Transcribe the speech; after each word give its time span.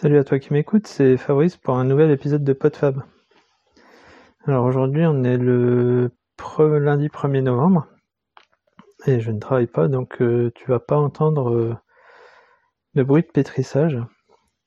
Salut 0.00 0.16
à 0.16 0.24
toi 0.24 0.38
qui 0.38 0.54
m'écoute, 0.54 0.86
c'est 0.86 1.18
Fabrice 1.18 1.58
pour 1.58 1.76
un 1.76 1.84
nouvel 1.84 2.10
épisode 2.10 2.42
de 2.42 2.54
PodFab. 2.54 3.02
Alors 4.46 4.64
aujourd'hui 4.64 5.04
on 5.04 5.24
est 5.24 5.36
le 5.36 6.10
lundi 6.58 7.08
1er 7.08 7.42
novembre 7.42 7.86
et 9.04 9.20
je 9.20 9.30
ne 9.30 9.38
travaille 9.38 9.66
pas 9.66 9.88
donc 9.88 10.22
euh, 10.22 10.52
tu 10.54 10.70
vas 10.70 10.80
pas 10.80 10.96
entendre 10.96 11.50
euh, 11.50 11.76
de 12.94 13.02
bruit 13.02 13.20
de 13.20 13.26
pétrissage. 13.26 13.98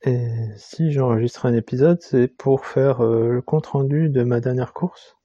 Et 0.03 0.23
si 0.55 0.91
j'enregistre 0.91 1.47
un 1.47 1.53
épisode 1.53 1.99
c'est 2.03 2.27
pour 2.27 2.67
faire 2.67 3.03
euh, 3.03 3.29
le 3.29 3.41
compte 3.41 3.65
rendu 3.65 4.09
de 4.09 4.21
ma 4.21 4.39
dernière 4.39 4.71
course 4.71 5.17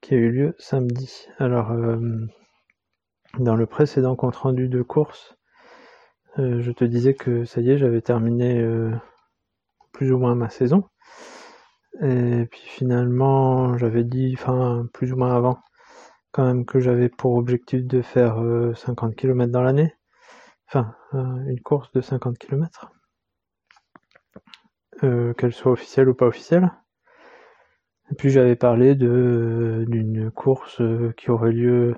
qui 0.00 0.14
a 0.14 0.16
eu 0.16 0.30
lieu 0.30 0.54
samedi. 0.58 1.28
Alors 1.38 1.76
dans 3.38 3.54
le 3.54 3.66
précédent 3.66 4.16
compte 4.16 4.36
rendu 4.36 4.68
de 4.68 4.80
course 4.80 5.36
euh, 6.38 6.60
je 6.62 6.72
te 6.72 6.84
disais 6.84 7.14
que 7.14 7.44
ça 7.44 7.60
y 7.60 7.70
est, 7.70 7.78
j'avais 7.78 8.00
terminé 8.00 8.58
euh, 8.60 8.90
plus 9.92 10.12
ou 10.12 10.18
moins 10.18 10.34
ma 10.34 10.50
saison. 10.50 10.84
Et 12.02 12.46
puis 12.50 12.62
finalement, 12.62 13.78
j'avais 13.78 14.04
dit, 14.04 14.34
enfin 14.36 14.86
plus 14.92 15.12
ou 15.12 15.16
moins 15.16 15.34
avant, 15.34 15.58
quand 16.32 16.44
même 16.44 16.64
que 16.66 16.80
j'avais 16.80 17.08
pour 17.08 17.34
objectif 17.36 17.84
de 17.84 18.02
faire 18.02 18.36
50 18.74 19.12
euh, 19.12 19.14
km 19.14 19.52
dans 19.52 19.62
l'année. 19.62 19.94
Enfin, 20.68 20.94
une 21.12 21.60
course 21.60 21.92
de 21.92 22.00
50 22.00 22.38
km. 22.38 22.90
qu'elle 25.00 25.52
soit 25.52 25.72
officielle 25.72 26.08
ou 26.08 26.14
pas 26.14 26.26
officielle. 26.26 26.72
Et 28.10 28.14
puis 28.14 28.30
j'avais 28.30 28.56
parlé 28.56 28.94
de 28.94 29.84
d'une 29.88 30.30
course 30.30 30.82
qui 31.16 31.30
aurait 31.30 31.52
lieu 31.52 31.94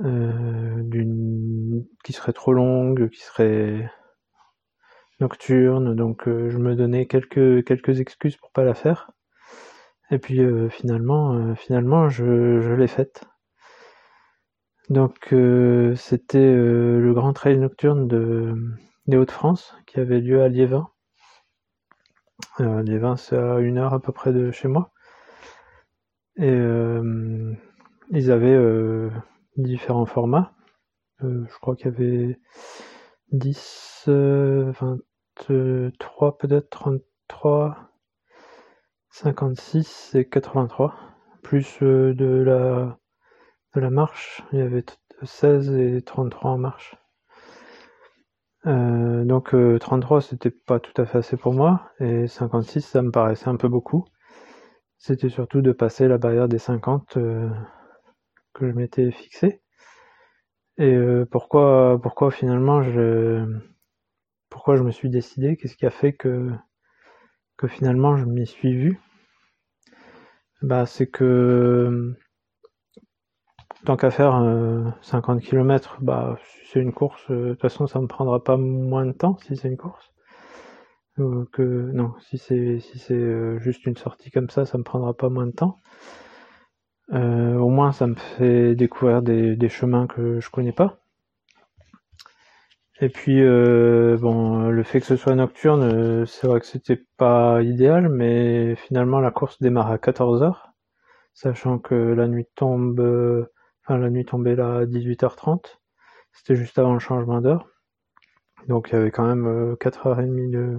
euh, 0.00 0.82
d'une 0.82 1.84
qui 2.02 2.12
serait 2.12 2.32
trop 2.32 2.52
longue, 2.52 3.08
qui 3.10 3.20
serait 3.20 3.88
nocturne, 5.20 5.94
donc 5.94 6.26
euh, 6.26 6.50
je 6.50 6.58
me 6.58 6.74
donnais 6.74 7.06
quelques 7.06 7.64
quelques 7.64 8.00
excuses 8.00 8.36
pour 8.36 8.50
pas 8.50 8.64
la 8.64 8.74
faire. 8.74 9.12
Et 10.10 10.18
puis 10.18 10.40
euh, 10.40 10.68
finalement, 10.68 11.54
finalement, 11.54 12.08
je, 12.08 12.60
je 12.60 12.72
l'ai 12.74 12.88
faite. 12.88 13.24
Donc 14.90 15.28
c'était 15.96 16.54
le 16.54 17.12
grand 17.14 17.32
trail 17.32 17.58
nocturne 17.58 18.06
de, 18.08 18.54
des 19.06 19.16
Hauts-de-France 19.16 19.76
qui 19.86 20.00
avait 20.00 20.20
lieu 20.20 20.42
à 20.42 20.48
Liévin. 20.48 20.88
Liévin, 22.58 23.16
c'est 23.16 23.36
à 23.36 23.58
une 23.60 23.78
heure 23.78 23.94
à 23.94 24.00
peu 24.00 24.12
près 24.12 24.32
de 24.32 24.50
chez 24.50 24.68
moi. 24.68 24.92
Et 26.36 26.54
ils 28.10 28.30
avaient 28.30 28.58
différents 29.56 30.06
formats. 30.06 30.52
Euh, 31.22 31.44
je 31.48 31.58
crois 31.58 31.76
qu'il 31.76 31.86
y 31.86 31.88
avait 31.88 32.38
10, 33.32 34.04
23 34.06 34.98
euh, 35.50 35.90
peut-être, 36.38 36.70
33, 36.70 37.90
56 39.10 40.14
et 40.14 40.28
83. 40.28 40.94
Plus 41.42 41.82
euh, 41.82 42.14
de 42.14 42.26
la, 42.26 42.98
de 43.74 43.80
la 43.80 43.90
marche, 43.90 44.42
il 44.52 44.58
y 44.58 44.62
avait 44.62 44.84
16 45.22 45.72
et 45.76 46.02
33 46.02 46.50
en 46.52 46.58
marche. 46.58 46.96
donc 48.64 49.54
33 49.80 50.20
c'était 50.22 50.50
pas 50.50 50.80
tout 50.80 51.00
à 51.00 51.06
fait 51.06 51.18
assez 51.18 51.36
pour 51.36 51.52
moi 51.52 51.90
et 52.00 52.26
56 52.26 52.80
ça 52.80 53.02
me 53.02 53.10
paraissait 53.10 53.48
un 53.48 53.56
peu 53.56 53.68
beaucoup. 53.68 54.04
C'était 54.98 55.28
surtout 55.28 55.60
de 55.62 55.72
passer 55.72 56.08
la 56.08 56.18
barrière 56.18 56.48
des 56.48 56.58
50 56.58 57.18
que 58.54 58.66
je 58.66 58.72
m'étais 58.72 59.10
fixé. 59.10 59.60
Et 60.78 60.92
euh, 60.92 61.24
pourquoi, 61.30 62.00
pourquoi 62.02 62.30
finalement 62.30 62.82
je, 62.82 63.44
pourquoi 64.48 64.76
je 64.76 64.82
me 64.82 64.90
suis 64.90 65.10
décidé, 65.10 65.56
qu'est-ce 65.56 65.76
qui 65.76 65.86
a 65.86 65.90
fait 65.90 66.12
que, 66.14 66.50
que 67.56 67.68
finalement 67.68 68.16
je 68.16 68.24
m'y 68.24 68.46
suis 68.46 68.74
vu? 68.74 69.00
Bah, 70.62 70.86
c'est 70.86 71.06
que 71.06 72.14
tant 73.84 73.96
qu'à 73.96 74.10
faire 74.10 74.32
50 75.02 75.38
euh, 75.38 75.40
km, 75.40 75.98
bah, 76.00 76.38
c'est 76.72 76.80
une 76.80 76.92
course, 76.92 77.22
euh, 77.30 77.48
de 77.48 77.50
toute 77.50 77.62
façon, 77.62 77.86
ça 77.86 78.00
me 78.00 78.06
prendra 78.06 78.42
pas 78.42 78.56
moins 78.56 79.06
de 79.06 79.12
temps 79.12 79.36
si 79.38 79.56
c'est 79.56 79.68
une 79.68 79.76
course. 79.76 80.12
que 81.16 81.62
non, 81.92 82.14
si 82.20 82.38
c'est 82.38 82.80
si 82.80 82.98
c'est 82.98 83.60
juste 83.60 83.86
une 83.86 83.96
sortie 83.96 84.30
comme 84.32 84.50
ça, 84.50 84.66
ça 84.66 84.78
me 84.78 84.82
prendra 84.82 85.14
pas 85.14 85.28
moins 85.28 85.46
de 85.46 85.52
temps. 85.52 85.80
Euh, 87.12 87.56
au 87.56 87.68
moins, 87.68 87.92
ça 87.92 88.06
me 88.06 88.14
fait 88.14 88.74
découvrir 88.74 89.22
des, 89.22 89.68
chemins 89.68 90.06
que 90.06 90.40
je 90.40 90.50
connais 90.50 90.72
pas. 90.72 90.98
Et 93.00 93.08
puis, 93.08 93.42
euh, 93.42 94.16
bon, 94.20 94.68
le 94.70 94.82
fait 94.84 95.00
que 95.00 95.06
ce 95.06 95.16
soit 95.16 95.34
nocturne, 95.34 95.82
euh, 95.82 96.26
c'est 96.26 96.46
vrai 96.46 96.60
que 96.60 96.66
c'était 96.66 97.04
pas 97.16 97.60
idéal, 97.62 98.08
mais 98.08 98.76
finalement, 98.76 99.20
la 99.20 99.30
course 99.30 99.60
démarre 99.60 99.90
à 99.90 99.98
14h, 99.98 100.72
sachant 101.34 101.78
que 101.78 101.94
la 101.94 102.28
nuit 102.28 102.46
tombe, 102.54 103.00
enfin, 103.84 103.98
la 103.98 104.10
nuit 104.10 104.24
tombait 104.24 104.56
là 104.56 104.78
à 104.78 104.86
18h30. 104.86 105.78
C'était 106.32 106.56
juste 106.56 106.78
avant 106.78 106.94
le 106.94 107.00
changement 107.00 107.40
d'heure. 107.40 107.68
Donc, 108.68 108.90
il 108.90 108.94
y 108.94 108.98
avait 108.98 109.10
quand 109.10 109.26
même 109.26 109.74
4h30 109.80 110.50
de, 110.50 110.78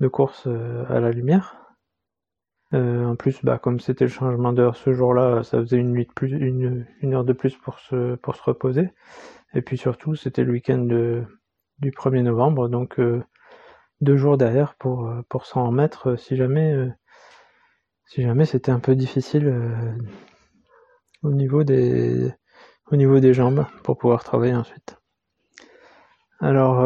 de 0.00 0.08
course 0.08 0.46
à 0.88 1.00
la 1.00 1.10
lumière. 1.10 1.67
Euh, 2.74 3.06
en 3.06 3.16
plus, 3.16 3.42
bah, 3.42 3.58
comme 3.58 3.80
c'était 3.80 4.04
le 4.04 4.10
changement 4.10 4.52
d'heure 4.52 4.76
ce 4.76 4.92
jour-là, 4.92 5.42
ça 5.42 5.58
faisait 5.60 5.78
une 5.78 5.92
nuit 5.92 6.04
de 6.06 6.12
plus, 6.12 6.32
une, 6.32 6.86
une, 7.00 7.14
heure 7.14 7.24
de 7.24 7.32
plus 7.32 7.56
pour 7.56 7.78
se, 7.78 8.16
pour 8.16 8.36
se 8.36 8.42
reposer. 8.42 8.90
Et 9.54 9.62
puis 9.62 9.78
surtout, 9.78 10.14
c'était 10.14 10.44
le 10.44 10.52
week-end 10.52 10.84
du 11.78 11.90
1er 11.90 12.22
novembre, 12.22 12.68
donc 12.68 13.00
euh, 13.00 13.22
deux 14.02 14.16
jours 14.16 14.36
derrière 14.36 14.74
pour, 14.74 15.08
euh, 15.08 15.22
pour 15.30 15.46
s'en 15.46 15.66
remettre 15.66 16.16
si 16.18 16.36
jamais, 16.36 16.74
si 18.06 18.22
jamais 18.22 18.44
c'était 18.44 18.72
un 18.72 18.80
peu 18.80 18.94
difficile 18.94 19.50
au 21.22 21.32
niveau 21.32 21.64
des, 21.64 22.30
au 22.90 22.96
niveau 22.96 23.18
des 23.20 23.32
jambes 23.32 23.64
pour 23.82 23.96
pouvoir 23.96 24.24
travailler 24.24 24.54
ensuite. 24.54 24.98
Alors, 26.40 26.84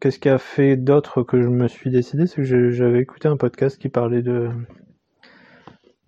Qu'est-ce 0.00 0.18
qui 0.18 0.28
a 0.28 0.38
fait 0.38 0.76
d'autre 0.76 1.22
que 1.22 1.42
je 1.42 1.48
me 1.48 1.68
suis 1.68 1.90
décidé? 1.90 2.26
C'est 2.26 2.36
que 2.36 2.70
j'avais 2.70 3.00
écouté 3.00 3.28
un 3.28 3.36
podcast 3.36 3.78
qui 3.78 3.88
parlait 3.88 4.22
de, 4.22 4.50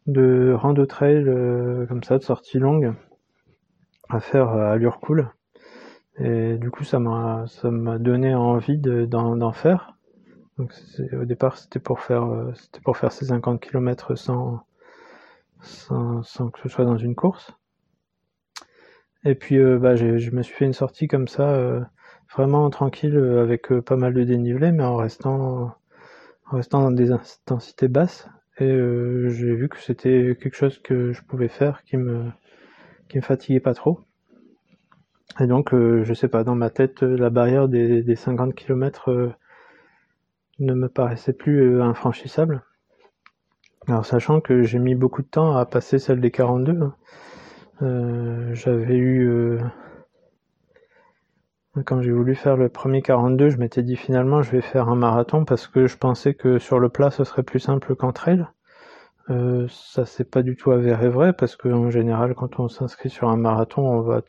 de 0.07 0.55
rando 0.57 0.87
euh, 1.03 1.87
comme 1.87 2.03
ça, 2.03 2.19
de 2.19 2.23
sortie 2.23 2.59
longue 2.59 2.95
à 4.09 4.21
faire 4.21 4.49
à 4.49 4.73
allure 4.73 5.01
cool. 5.01 5.31
Et 6.19 6.57
du 6.57 6.71
coup, 6.71 6.85
ça 6.85 6.99
m'a 6.99 7.47
donné 7.99 8.35
envie 8.35 8.79
d'en 8.79 9.53
faire. 9.53 9.95
Au 10.59 11.25
départ, 11.25 11.57
c'était 11.57 11.79
pour 11.79 12.01
faire 12.01 12.25
euh, 12.25 12.53
pour 12.83 12.97
faire 12.97 13.13
ces 13.13 13.27
50 13.27 13.61
km 13.61 14.17
sans, 14.17 14.61
sans, 15.61 16.23
sans 16.25 16.51
que 16.51 16.59
ce 16.61 16.69
soit 16.69 16.85
dans 16.85 16.97
une 16.97 17.15
course. 17.15 17.53
Et 19.25 19.37
puis 19.37 19.59
euh, 19.59 19.79
bah, 19.79 19.95
je 19.95 20.31
me 20.31 20.43
suis 20.43 20.55
fait 20.55 20.65
une 20.65 20.73
sortie 20.73 21.07
comme 21.07 21.29
ça 21.29 21.89
vraiment 22.33 22.69
tranquille 22.71 23.17
euh, 23.17 23.43
avec 23.43 23.73
euh, 23.73 23.83
pas 23.83 23.97
mal 23.97 24.15
de 24.15 24.25
dénivelé, 24.25 24.73
mais 24.73 24.85
en 24.85 24.97
restant, 24.97 25.75
en 26.47 26.57
restant 26.57 26.83
dans 26.83 26.91
des 26.91 27.13
intensités 27.13 27.89
basses. 27.89 28.29
Et 28.59 28.65
euh, 28.65 29.29
j'ai 29.31 29.55
vu 29.55 29.69
que 29.69 29.79
c'était 29.79 30.37
quelque 30.41 30.57
chose 30.57 30.79
que 30.79 31.13
je 31.13 31.23
pouvais 31.23 31.49
faire 31.49 31.85
qui 31.85 31.97
me, 31.97 32.25
qui 33.09 33.19
me 33.19 33.23
fatiguait 33.23 33.61
pas 33.61 33.75
trop. 33.75 34.01
Et 35.41 35.47
donc, 35.47 35.73
je 35.73 36.15
sais 36.15 36.27
pas, 36.27 36.43
dans 36.43 36.57
ma 36.57 36.69
tête, 36.69 37.03
la 37.03 37.31
barrière 37.31 37.69
des, 37.69 38.03
des 38.03 38.17
50 38.17 38.55
km 38.57 39.37
ne 40.59 40.75
me 40.75 40.89
paraissait 40.89 41.35
plus 41.35 41.81
infranchissable. 41.81 42.65
Alors, 43.87 44.05
sachant 44.05 44.41
que 44.41 44.63
j'ai 44.63 44.81
mis 44.81 44.97
beaucoup 44.97 45.23
de 45.23 45.29
temps 45.29 45.55
à 45.57 45.65
passer 45.65 46.01
celle 46.01 46.21
des 46.21 46.33
42, 46.33 46.81
hein. 47.81 48.51
j'avais 48.53 48.97
eu 48.97 49.61
quand 51.85 52.01
j'ai 52.01 52.13
voulu 52.13 52.35
faire 52.35 52.57
le 52.57 52.69
premier 52.69 53.03
42, 53.03 53.51
je 53.51 53.59
m'étais 53.59 53.83
dit 53.83 53.97
finalement 53.97 54.43
je 54.43 54.51
vais 54.51 54.61
faire 54.61 54.89
un 54.89 54.97
marathon 54.97 55.45
parce 55.45 55.67
que 55.67 55.87
je 55.87 55.97
pensais 55.97 56.35
que 56.35 56.59
sur 56.59 56.79
le 56.79 56.89
plat 56.89 57.11
ce 57.11 57.25
serait 57.25 57.43
plus 57.43 57.61
simple 57.61 57.95
qu'en 57.97 58.13
trail. 58.13 58.47
Euh, 59.31 59.67
ça 59.69 60.07
s'est 60.07 60.25
pas 60.25 60.43
du 60.43 60.57
tout 60.57 60.71
avéré 60.71 61.09
vrai 61.09 61.33
parce 61.35 61.57
qu'en 61.57 61.91
général 61.91 62.35
quand 62.35 62.61
on 62.61 62.69
s'inscrit 62.69 63.11
sur 63.11 63.29
un 63.29 63.37
marathon 63.37 63.83
on 63.83 64.01
va 64.01 64.23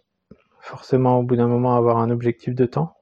forcément 0.59 1.19
au 1.19 1.23
bout 1.23 1.37
d'un 1.37 1.47
moment 1.47 1.75
avoir 1.75 1.97
un 1.97 2.09
objectif 2.09 2.55
de 2.55 2.65
temps. 2.65 2.95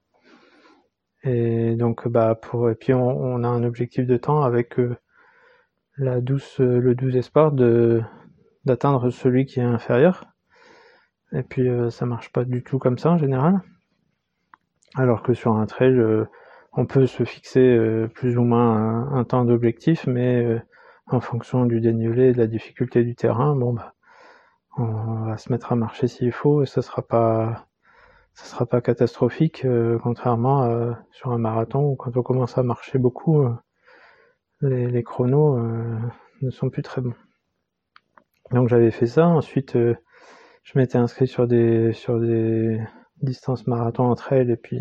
Et 1.24 1.74
donc 1.76 2.06
bah 2.08 2.34
pour 2.36 2.70
et 2.70 2.74
puis 2.74 2.94
on, 2.94 3.42
a 3.42 3.48
un 3.48 3.64
objectif 3.64 4.06
de 4.06 4.16
temps 4.16 4.42
avec 4.42 4.78
euh, 4.78 4.96
la 5.96 6.20
douce 6.20 6.60
le 6.60 6.94
12 6.94 7.16
espoir 7.16 7.52
de 7.52 8.02
d'atteindre 8.64 9.10
celui 9.10 9.46
qui 9.46 9.60
est 9.60 9.64
inférieur. 9.64 10.24
Et 11.32 11.42
puis 11.42 11.68
euh, 11.68 11.90
ça 11.90 12.06
marche 12.06 12.32
pas 12.32 12.44
du 12.44 12.62
tout 12.62 12.78
comme 12.78 12.98
ça 12.98 13.10
en 13.10 13.18
général. 13.18 13.60
Alors 14.96 15.22
que 15.22 15.34
sur 15.34 15.54
un 15.54 15.66
trail, 15.66 15.98
euh, 15.98 16.24
on 16.72 16.86
peut 16.86 17.06
se 17.06 17.24
fixer 17.24 17.60
euh, 17.60 18.08
plus 18.08 18.38
ou 18.38 18.42
moins 18.42 19.12
un, 19.12 19.24
temps 19.24 19.44
d'objectif, 19.44 20.06
mais 20.06 20.42
euh, 20.42 20.60
en 21.06 21.20
fonction 21.20 21.66
du 21.66 21.80
dénivelé 21.80 22.28
et 22.28 22.32
de 22.32 22.38
la 22.38 22.46
difficulté 22.46 23.04
du 23.04 23.14
terrain, 23.14 23.54
bon 23.54 23.74
bah, 23.74 23.94
on 24.76 25.26
va 25.26 25.36
se 25.36 25.52
mettre 25.52 25.72
à 25.72 25.76
marcher 25.76 26.08
s'il 26.08 26.32
faut, 26.32 26.62
et 26.62 26.66
ça 26.66 26.82
sera 26.82 27.02
pas, 27.02 27.66
ça 28.34 28.44
sera 28.44 28.66
pas 28.66 28.80
catastrophique, 28.80 29.66
contrairement 30.02 30.94
sur 31.10 31.32
un 31.32 31.38
marathon 31.38 31.82
où 31.84 31.96
quand 31.96 32.16
on 32.16 32.22
commence 32.22 32.56
à 32.58 32.62
marcher 32.62 32.98
beaucoup, 32.98 33.44
les, 34.60 34.86
les, 34.86 35.02
chronos 35.02 35.58
ne 36.42 36.50
sont 36.50 36.70
plus 36.70 36.82
très 36.82 37.00
bons. 37.00 37.14
Donc 38.52 38.68
j'avais 38.68 38.92
fait 38.92 39.08
ça. 39.08 39.26
Ensuite, 39.26 39.76
je 39.76 40.78
m'étais 40.78 40.98
inscrit 40.98 41.26
sur 41.26 41.48
des 41.48 41.92
sur 41.92 42.20
des 42.20 42.80
distances 43.22 43.66
marathon 43.66 44.04
en 44.04 44.14
trail 44.14 44.50
et 44.50 44.56
puis 44.56 44.80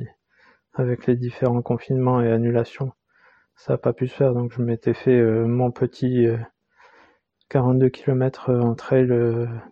avec 0.73 1.07
les 1.07 1.15
différents 1.15 1.61
confinements 1.61 2.21
et 2.21 2.31
annulations, 2.31 2.91
ça 3.55 3.73
n'a 3.73 3.77
pas 3.77 3.93
pu 3.93 4.07
se 4.07 4.15
faire. 4.15 4.33
Donc 4.33 4.51
je 4.53 4.61
m'étais 4.61 4.93
fait 4.93 5.21
mon 5.21 5.71
petit 5.71 6.27
42 7.49 7.89
km 7.89 8.53
en 8.53 8.75
trail 8.75 9.07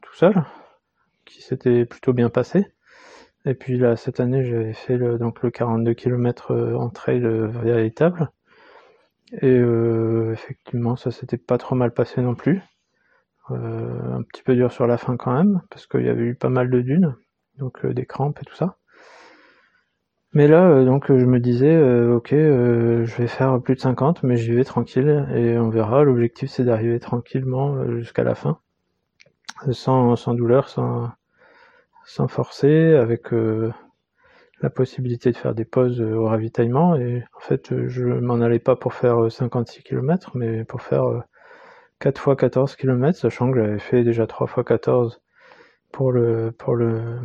tout 0.01 0.15
seul, 0.15 0.45
qui 1.25 1.41
s'était 1.41 1.85
plutôt 1.85 2.13
bien 2.13 2.29
passé. 2.29 2.65
Et 3.45 3.53
puis 3.53 3.77
là, 3.77 3.95
cette 3.95 4.19
année, 4.19 4.43
j'avais 4.43 4.73
fait 4.73 4.97
le, 4.97 5.19
donc 5.19 5.43
le 5.43 5.51
42 5.51 5.93
km 5.93 6.51
euh, 6.51 6.75
en 6.75 6.89
trail 6.89 7.23
euh, 7.23 7.47
véritable. 7.47 8.31
Et 9.41 9.57
euh, 9.57 10.31
effectivement, 10.33 10.95
ça 10.95 11.11
s'était 11.11 11.37
pas 11.37 11.57
trop 11.57 11.75
mal 11.75 11.93
passé 11.93 12.21
non 12.21 12.35
plus. 12.35 12.61
un 13.49 14.23
petit 14.23 14.41
peu 14.43 14.55
dur 14.55 14.71
sur 14.71 14.87
la 14.87 14.97
fin 14.97 15.17
quand 15.17 15.33
même, 15.33 15.61
parce 15.69 15.85
qu'il 15.85 16.05
y 16.05 16.09
avait 16.09 16.23
eu 16.23 16.35
pas 16.35 16.49
mal 16.49 16.69
de 16.71 16.81
dunes, 16.81 17.15
donc 17.57 17.85
des 17.85 18.05
crampes 18.05 18.39
et 18.41 18.45
tout 18.45 18.55
ça. 18.55 18.77
Mais 20.33 20.47
là, 20.47 20.83
donc 20.83 21.07
je 21.07 21.25
me 21.25 21.39
disais, 21.39 21.77
ok, 22.07 22.31
je 22.31 23.15
vais 23.17 23.27
faire 23.27 23.61
plus 23.61 23.75
de 23.75 23.79
50, 23.79 24.23
mais 24.23 24.35
j'y 24.35 24.51
vais 24.51 24.65
tranquille, 24.65 25.25
et 25.33 25.57
on 25.57 25.69
verra. 25.69 26.03
L'objectif, 26.03 26.49
c'est 26.49 26.65
d'arriver 26.65 26.99
tranquillement 26.99 27.87
jusqu'à 27.97 28.23
la 28.23 28.35
fin, 28.35 28.59
sans, 29.71 30.17
sans 30.17 30.33
douleur, 30.33 30.67
sans, 30.67 31.09
sans 32.05 32.27
forcer, 32.27 32.95
avec 32.95 33.33
euh, 33.33 33.73
la 34.61 34.69
possibilité 34.69 35.31
de 35.31 35.37
faire 35.37 35.55
des 35.55 35.65
pauses 35.65 35.99
euh, 36.01 36.13
au 36.15 36.25
ravitaillement. 36.27 36.95
Et 36.95 37.23
en 37.35 37.39
fait, 37.39 37.71
euh, 37.71 37.89
je 37.89 38.05
m'en 38.05 38.41
allais 38.41 38.59
pas 38.59 38.75
pour 38.75 38.93
faire 38.93 39.31
56 39.31 39.83
km, 39.83 40.31
mais 40.35 40.63
pour 40.63 40.81
faire 40.81 41.23
4 41.99 42.19
fois 42.21 42.35
14 42.35 42.75
km, 42.75 43.17
sachant 43.17 43.51
que 43.51 43.59
j'avais 43.59 43.79
fait 43.79 44.03
déjà 44.03 44.27
3 44.27 44.47
fois 44.47 44.63
14 44.63 45.21
pour 45.95 46.11
le 46.11 46.51
pour 46.51 46.75
le, 46.75 47.21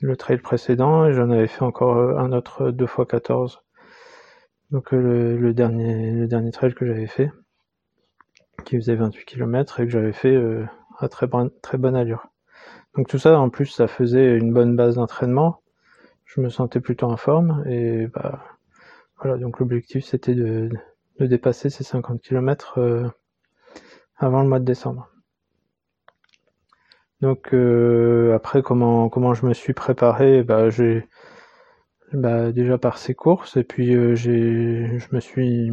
le 0.00 0.16
trail 0.16 0.38
précédent 0.38 1.06
et 1.06 1.12
j'en 1.12 1.30
avais 1.30 1.46
fait 1.46 1.62
encore 1.62 1.96
un 2.18 2.32
autre 2.32 2.72
2 2.72 2.86
fois 2.86 3.06
14. 3.06 3.62
Donc 4.72 4.90
le, 4.90 5.54
dernier 5.54 6.10
le 6.10 6.26
dernier 6.26 6.50
trail 6.50 6.74
que 6.74 6.84
j'avais 6.86 7.06
fait 7.06 7.30
qui 8.64 8.74
faisait 8.76 8.96
28 8.96 9.24
km 9.24 9.78
et 9.78 9.84
que 9.84 9.90
j'avais 9.92 10.12
fait 10.12 10.36
à 10.98 11.08
très 11.08 11.28
très 11.62 11.78
bonne 11.78 11.94
allure. 11.94 12.26
Donc 12.96 13.06
tout 13.06 13.18
ça, 13.18 13.38
en 13.38 13.48
plus, 13.48 13.66
ça 13.66 13.86
faisait 13.86 14.36
une 14.36 14.52
bonne 14.52 14.74
base 14.74 14.96
d'entraînement. 14.96 15.62
Je 16.24 16.40
me 16.40 16.48
sentais 16.48 16.80
plutôt 16.80 17.06
en 17.06 17.16
forme 17.16 17.62
et 17.68 18.08
bah 18.08 18.42
voilà. 19.20 19.38
Donc 19.38 19.60
l'objectif, 19.60 20.04
c'était 20.04 20.34
de, 20.34 20.68
de, 21.20 21.26
dépasser 21.26 21.70
ces 21.70 21.84
50 21.84 22.20
km 22.22 22.78
euh, 22.78 23.08
avant 24.16 24.42
le 24.42 24.48
mois 24.48 24.58
de 24.58 24.64
décembre. 24.64 25.08
Donc 27.20 27.54
euh, 27.54 28.34
après, 28.34 28.62
comment 28.62 29.08
comment 29.08 29.34
je 29.34 29.46
me 29.46 29.54
suis 29.54 29.74
préparé 29.74 30.42
Bah 30.42 30.70
j'ai 30.70 31.06
bah, 32.12 32.52
déjà 32.52 32.78
par 32.78 32.98
ces 32.98 33.14
courses 33.14 33.56
et 33.56 33.64
puis 33.64 33.94
euh, 33.94 34.14
j'ai 34.14 34.98
je 34.98 35.14
me 35.14 35.20
suis 35.20 35.70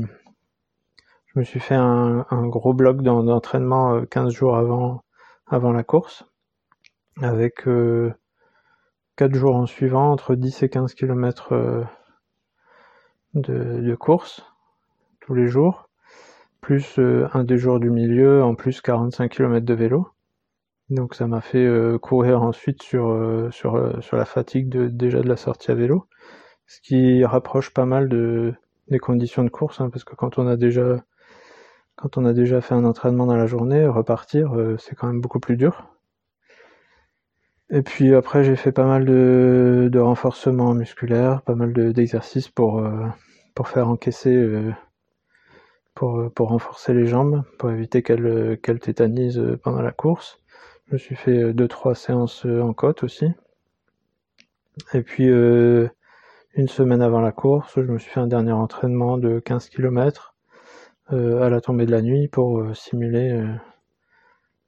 je 1.28 1.40
me 1.40 1.44
suis 1.44 1.60
fait 1.60 1.76
un, 1.76 2.26
un 2.30 2.48
gros 2.48 2.74
bloc 2.74 3.02
d'entraînement 3.02 4.06
15 4.06 4.34
jours 4.34 4.58
avant 4.58 5.04
avant 5.48 5.72
la 5.72 5.84
course 5.84 6.26
avec 7.22 7.68
euh, 7.68 8.14
4 9.18 9.34
jours 9.34 9.56
en 9.56 9.66
suivant 9.66 10.12
entre 10.12 10.36
10 10.36 10.64
et 10.64 10.70
15 10.70 10.94
km 10.94 11.54
euh, 11.54 11.84
de, 13.34 13.82
de, 13.82 13.96
course 13.96 14.46
tous 15.22 15.34
les 15.34 15.48
jours, 15.48 15.90
plus 16.62 17.00
euh, 17.00 17.28
un 17.34 17.44
des 17.44 17.58
jours 17.58 17.80
du 17.80 17.90
milieu, 17.90 18.44
en 18.44 18.56
plus 18.56 18.82
45 18.82 19.32
km 19.32 19.66
de 19.66 19.74
vélo. 19.74 20.08
Donc 20.90 21.16
ça 21.16 21.28
m'a 21.28 21.40
fait 21.42 21.66
euh, 21.66 21.98
courir 21.98 22.42
ensuite 22.44 22.84
sur, 22.84 23.50
sur, 23.52 24.04
sur 24.04 24.18
la 24.18 24.26
fatigue 24.26 24.70
de, 24.70 24.88
déjà 24.88 25.22
de 25.22 25.28
la 25.30 25.38
sortie 25.38 25.72
à 25.72 25.76
vélo, 25.76 26.08
ce 26.68 26.82
qui 26.82 27.26
rapproche 27.26 27.72
pas 27.74 27.86
mal 27.86 28.10
de, 28.10 28.54
des 28.90 29.00
conditions 29.00 29.44
de 29.44 29.50
course, 29.50 29.82
hein, 29.82 29.90
parce 29.90 30.04
que 30.06 30.16
quand 30.16 30.40
on 30.40 30.48
a 30.48 30.58
déjà 30.58 31.04
quand 31.98 32.18
on 32.18 32.26
a 32.26 32.34
déjà 32.34 32.62
fait 32.62 32.76
un 32.76 32.86
entraînement 32.86 33.26
dans 33.28 33.38
la 33.38 33.48
journée, 33.48 33.88
repartir, 33.88 34.54
c'est 34.80 34.96
quand 34.96 35.08
même 35.08 35.22
beaucoup 35.22 35.40
plus 35.40 35.58
dur. 35.58 35.86
Et 37.70 37.82
puis 37.82 38.14
après, 38.14 38.44
j'ai 38.44 38.58
fait 38.58 38.74
pas 38.74 38.86
mal 38.86 39.06
de, 39.06 39.88
de 39.92 40.00
renforcement 40.00 40.74
musculaire, 40.74 41.42
pas 41.44 41.56
mal 41.56 41.72
d'exercices 41.94 42.50
pour, 42.50 42.80
euh, 42.80 43.08
pour 43.56 43.68
faire 43.70 43.88
encaisser, 43.90 44.36
euh, 44.36 44.74
pour, 45.96 46.32
pour 46.34 46.50
renforcer 46.50 46.94
les 46.94 47.08
jambes, 47.08 47.44
pour 47.58 47.72
éviter 47.72 48.04
qu'elles 48.04 48.60
qu'elles 48.62 48.80
tétanisent 48.80 49.42
pendant 49.64 49.82
la 49.82 49.92
course. 49.92 50.40
Je 50.88 50.94
me 50.94 50.98
suis 50.98 51.16
fait 51.16 51.54
deux 51.54 51.68
trois 51.68 51.96
séances 51.96 52.46
en 52.46 52.74
côte 52.74 53.04
aussi. 53.04 53.28
Et 54.94 55.02
puis 55.02 55.26
une 55.28 56.68
semaine 56.68 57.02
avant 57.02 57.22
la 57.22 57.32
course, 57.32 57.74
je 57.76 57.92
me 57.92 58.00
suis 58.00 58.12
fait 58.12 58.20
un 58.20 58.28
dernier 58.28 58.52
entraînement 58.52 59.18
de 59.18 59.40
15 59.40 59.70
km 59.70 60.36
à 61.10 61.50
la 61.50 61.62
tombée 61.62 61.86
de 61.86 61.92
la 61.92 62.02
nuit 62.02 62.28
pour 62.28 62.76
simuler 62.76 63.44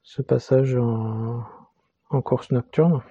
ce 0.10 0.24
passage 0.24 0.76
en, 0.76 1.44
course 2.24 2.50
nocturne. 2.50 3.04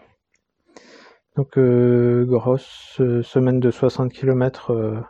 Donc 1.36 1.56
euh, 1.56 2.24
grosse 2.26 3.00
euh, 3.00 3.22
semaine 3.22 3.60
de 3.60 3.70
60 3.70 4.12
km 4.12 4.72
euh, 4.72 5.00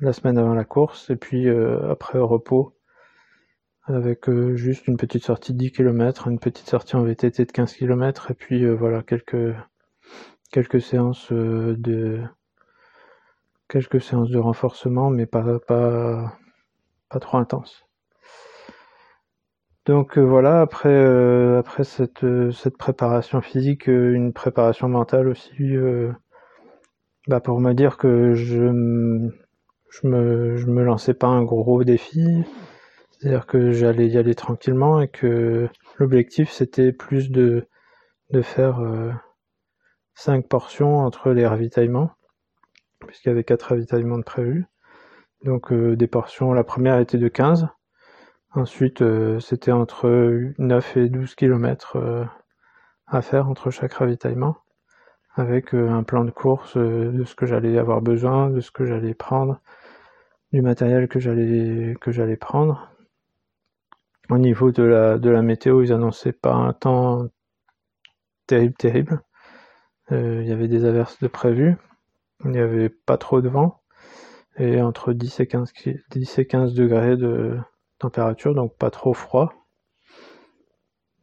la 0.00 0.12
semaine 0.12 0.36
avant 0.36 0.52
la 0.52 0.66
course 0.66 1.08
et 1.08 1.16
puis 1.16 1.48
après 1.48 2.18
repos 2.18 2.76
avec 3.86 4.30
juste 4.54 4.86
une 4.88 4.96
petite 4.96 5.24
sortie 5.24 5.52
de 5.52 5.58
10 5.58 5.72
km, 5.72 6.28
une 6.28 6.38
petite 6.38 6.68
sortie 6.68 6.96
en 6.96 7.02
VTT 7.02 7.44
de 7.44 7.52
15 7.52 7.74
km 7.74 8.30
et 8.30 8.34
puis 8.34 8.66
voilà 8.74 9.02
quelques 9.02 9.54
quelques 10.50 10.80
séances 10.80 11.32
de 11.32 12.22
quelques 13.68 14.00
séances 14.00 14.30
de 14.30 14.38
renforcement 14.38 15.10
mais 15.10 15.26
pas 15.26 15.58
pas 15.60 16.38
pas 17.10 17.20
trop 17.20 17.38
intenses. 17.38 17.84
Donc 19.86 20.16
euh, 20.16 20.22
voilà, 20.22 20.62
après 20.62 20.88
euh, 20.88 21.58
après 21.58 21.84
cette 21.84 22.24
euh, 22.24 22.50
cette 22.52 22.78
préparation 22.78 23.40
physique, 23.42 23.86
une 23.86 24.32
préparation 24.32 24.88
mentale 24.88 25.28
aussi, 25.28 25.76
bah 27.28 27.40
pour 27.40 27.60
me 27.60 27.72
dire 27.74 27.98
que 27.98 28.34
je 28.34 29.20
je 29.90 30.06
me 30.06 30.56
je 30.56 30.66
me 30.66 30.82
lançais 30.82 31.14
pas 31.14 31.26
un 31.26 31.42
gros 31.42 31.84
défi, 31.84 32.44
c'est-à-dire 33.24 33.46
que 33.46 33.72
j'allais 33.72 34.06
y 34.08 34.18
aller 34.18 34.34
tranquillement 34.34 35.00
et 35.00 35.08
que 35.08 35.68
l'objectif 35.98 36.50
c'était 36.50 36.92
plus 36.92 37.30
de 37.30 37.66
de 38.30 38.42
faire 38.42 38.80
cinq 40.14 40.46
portions 40.48 40.98
entre 40.98 41.30
les 41.30 41.46
ravitaillements, 41.46 42.10
puisqu'il 43.06 43.28
y 43.28 43.32
avait 43.32 43.44
quatre 43.44 43.68
ravitaillements 43.70 44.18
de 44.18 44.24
prévus. 44.24 44.66
Donc 45.44 45.72
des 45.72 46.06
portions, 46.06 46.52
la 46.52 46.64
première 46.64 46.98
était 46.98 47.18
de 47.18 47.28
15 47.28 47.68
Ensuite, 48.54 49.02
euh, 49.02 49.40
c'était 49.40 49.72
entre 49.72 50.08
9 50.58 50.96
et 50.96 51.08
12 51.08 51.34
km 51.34 51.96
euh, 51.96 52.24
à 53.08 53.20
faire 53.20 53.48
entre 53.48 53.70
chaque 53.70 53.94
ravitaillement, 53.94 54.56
avec 55.34 55.74
euh, 55.74 55.90
un 55.90 56.04
plan 56.04 56.24
de 56.24 56.30
course 56.30 56.76
de 56.76 57.24
ce 57.24 57.34
que 57.34 57.46
j'allais 57.46 57.76
avoir 57.78 58.00
besoin, 58.00 58.50
de 58.50 58.60
ce 58.60 58.70
que 58.70 58.84
j'allais 58.84 59.14
prendre, 59.14 59.60
du 60.52 60.62
matériel 60.62 61.08
que 61.08 61.18
j'allais 61.18 61.96
que 62.00 62.12
j'allais 62.12 62.36
prendre. 62.36 62.93
Au 64.28 64.36
niveau 64.36 64.70
de 64.70 64.82
la 64.82 65.16
de 65.18 65.30
la 65.30 65.40
météo, 65.40 65.80
ils 65.82 65.90
annonçaient 65.90 66.32
pas 66.34 66.52
un 66.52 66.74
temps 66.74 67.26
terrible 68.46 68.74
terrible. 68.74 69.20
il 70.10 70.44
y 70.46 70.52
avait 70.52 70.68
des 70.68 70.84
averses 70.86 71.18
de 71.20 71.28
prévues, 71.28 71.76
il 72.44 72.52
n'y 72.52 72.58
avait 72.60 72.90
pas 72.90 73.18
trop 73.18 73.40
de 73.42 73.48
vent 73.50 73.82
et 74.58 74.82
entre 74.82 75.12
10 75.14 75.40
et 75.40 75.46
15 75.48 75.72
10 76.10 76.38
et 76.38 76.46
15 76.46 76.74
degrés 76.74 77.16
de 77.16 77.58
température, 77.98 78.54
donc 78.54 78.76
pas 78.78 78.90
trop 78.90 79.14
froid. 79.14 79.54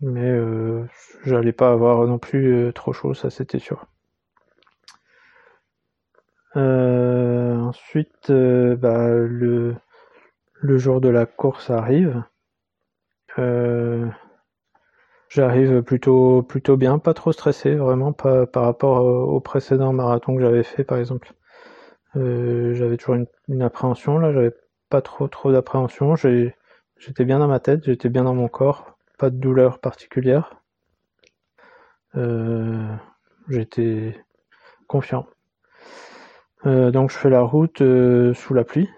Mais 0.01 0.29
euh, 0.29 0.85
j'allais 1.23 1.53
pas 1.53 1.71
avoir 1.71 2.05
non 2.05 2.19
plus 2.19 2.53
euh, 2.53 2.71
trop 2.73 2.91
chaud, 2.91 3.13
ça 3.13 3.29
c'était 3.29 3.57
sûr. 3.57 3.87
Euh, 6.55 7.57
ensuite, 7.57 8.31
bah, 8.31 9.09
le, 9.09 9.75
le 10.61 10.77
jour 10.77 11.01
de 11.01 11.09
la 11.09 11.25
course 11.25 11.69
arrive. 11.71 12.23
J'arrive 15.29 15.81
plutôt 15.81 16.43
plutôt 16.43 16.75
bien, 16.75 16.99
pas 16.99 17.13
trop 17.13 17.31
stressé, 17.31 17.75
vraiment 17.75 18.11
pas 18.11 18.45
par 18.45 18.63
rapport 18.63 19.05
au, 19.05 19.39
précédent 19.39 19.93
marathon 19.93 20.35
que 20.35 20.41
j'avais 20.41 20.63
fait 20.63 20.83
par 20.83 20.97
exemple. 20.97 21.33
j'avais 22.15 22.97
toujours 22.97 23.15
une, 23.47 23.61
appréhension 23.61 24.17
là, 24.17 24.33
j'avais 24.33 24.53
pas 24.89 25.01
trop 25.01 25.27
trop 25.29 25.51
d'appréhension. 25.53 26.15
J'étais 26.15 27.25
bien 27.25 27.39
dans 27.39 27.47
ma 27.47 27.59
tête, 27.61 27.85
j'étais 27.85 28.09
bien 28.09 28.25
dans 28.25 28.35
mon 28.35 28.49
corps, 28.49 28.97
pas 29.17 29.29
de 29.29 29.37
douleur 29.37 29.79
particulière. 29.79 30.61
Euh, 32.15 32.93
j'étais 33.47 34.21
confiant. 34.87 35.25
donc 36.65 37.09
je 37.09 37.17
fais 37.17 37.29
la 37.29 37.41
route 37.41 37.81
sous 38.33 38.53
la 38.53 38.65
pluie. 38.65 38.89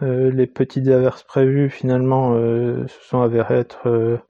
Les 0.00 0.46
petites 0.46 0.88
averses 0.88 1.22
prévues 1.22 1.70
finalement 1.70 2.34
se 2.34 3.00
sont 3.08 3.20
avérées 3.20 3.58
être 3.58 4.20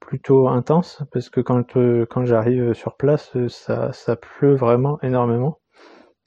plutôt 0.00 0.48
intenses 0.48 1.04
parce 1.12 1.28
que 1.28 1.40
quand, 1.40 2.24
j'arrive 2.24 2.72
sur 2.72 2.96
place, 2.96 3.36
ça, 3.48 4.16
pleut 4.16 4.54
vraiment 4.54 5.00
énormément. 5.02 5.60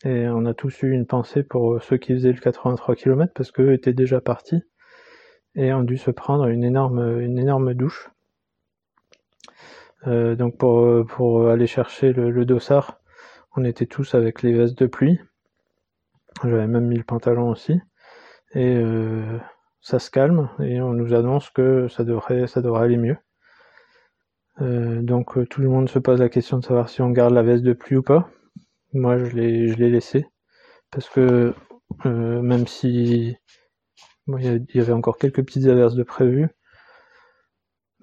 Et 0.05 0.27
on 0.27 0.45
a 0.45 0.53
tous 0.53 0.83
eu 0.83 0.91
une 0.91 1.05
pensée 1.05 1.43
pour 1.43 1.81
ceux 1.81 1.97
qui 1.97 2.13
faisaient 2.13 2.31
le 2.31 2.39
83 2.39 2.95
km 2.95 3.33
parce 3.33 3.51
qu'eux 3.51 3.73
étaient 3.73 3.93
déjà 3.93 4.21
partis 4.21 4.63
et 5.55 5.73
ont 5.73 5.83
dû 5.83 5.97
se 5.97 6.11
prendre 6.11 6.47
une 6.47 6.63
énorme, 6.63 7.73
douche. 7.73 8.09
Euh, 10.07 10.35
donc 10.35 10.57
pour, 10.57 11.05
pour 11.05 11.47
aller 11.49 11.67
chercher 11.67 12.11
le, 12.13 12.45
dossard, 12.45 12.99
on 13.55 13.63
était 13.63 13.85
tous 13.85 14.15
avec 14.15 14.41
les 14.41 14.53
vestes 14.53 14.77
de 14.77 14.87
pluie. 14.87 15.19
J'avais 16.43 16.67
même 16.67 16.87
mis 16.87 16.97
le 16.97 17.03
pantalon 17.03 17.49
aussi. 17.49 17.79
Et 18.55 18.75
euh, 18.75 19.39
ça 19.81 19.99
se 19.99 20.11
calme 20.11 20.49
et 20.59 20.81
on 20.81 20.93
nous 20.93 21.13
annonce 21.13 21.49
que 21.49 21.87
ça 21.89 22.03
devrait, 22.03 22.47
ça 22.47 22.61
devrait 22.61 22.85
aller 22.85 22.97
mieux. 22.97 23.17
Euh, 24.61 25.01
donc 25.01 25.49
tout 25.49 25.61
le 25.61 25.69
monde 25.69 25.89
se 25.89 25.99
pose 25.99 26.19
la 26.19 26.29
question 26.29 26.59
de 26.59 26.65
savoir 26.65 26.89
si 26.89 27.01
on 27.01 27.09
garde 27.09 27.33
la 27.33 27.43
veste 27.43 27.63
de 27.63 27.73
pluie 27.73 27.97
ou 27.97 28.03
pas. 28.03 28.29
Moi, 28.93 29.17
je 29.17 29.31
l'ai, 29.35 29.67
je 29.69 29.75
l'ai 29.77 29.89
laissé 29.89 30.27
parce 30.91 31.09
que 31.09 31.53
euh, 32.05 32.41
même 32.41 32.67
si 32.67 33.35
il 34.27 34.65
y 34.73 34.79
avait 34.79 34.93
encore 34.93 35.17
quelques 35.17 35.43
petites 35.43 35.67
averses 35.67 35.95
de 35.95 36.03
prévues, 36.03 36.49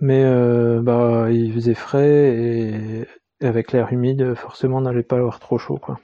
mais 0.01 0.25
euh, 0.25 0.81
bah 0.83 1.31
il 1.31 1.53
faisait 1.53 1.75
frais 1.75 2.37
et, 2.37 3.07
avec 3.43 3.73
l'air 3.73 3.93
humide, 3.93 4.35
forcément, 4.35 4.79
on 4.79 4.83
n'allait 4.83 5.03
pas 5.03 5.17
avoir 5.17 5.41
trop 5.41 5.59
chaud, 5.59 5.79
quoi. 5.79 5.99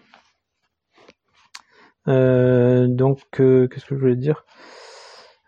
Euh, 2.08 2.86
donc, 2.88 3.20
qu'est-ce 3.32 3.84
que 3.86 3.94
je 3.94 4.00
voulais 4.00 4.16
dire? 4.16 4.44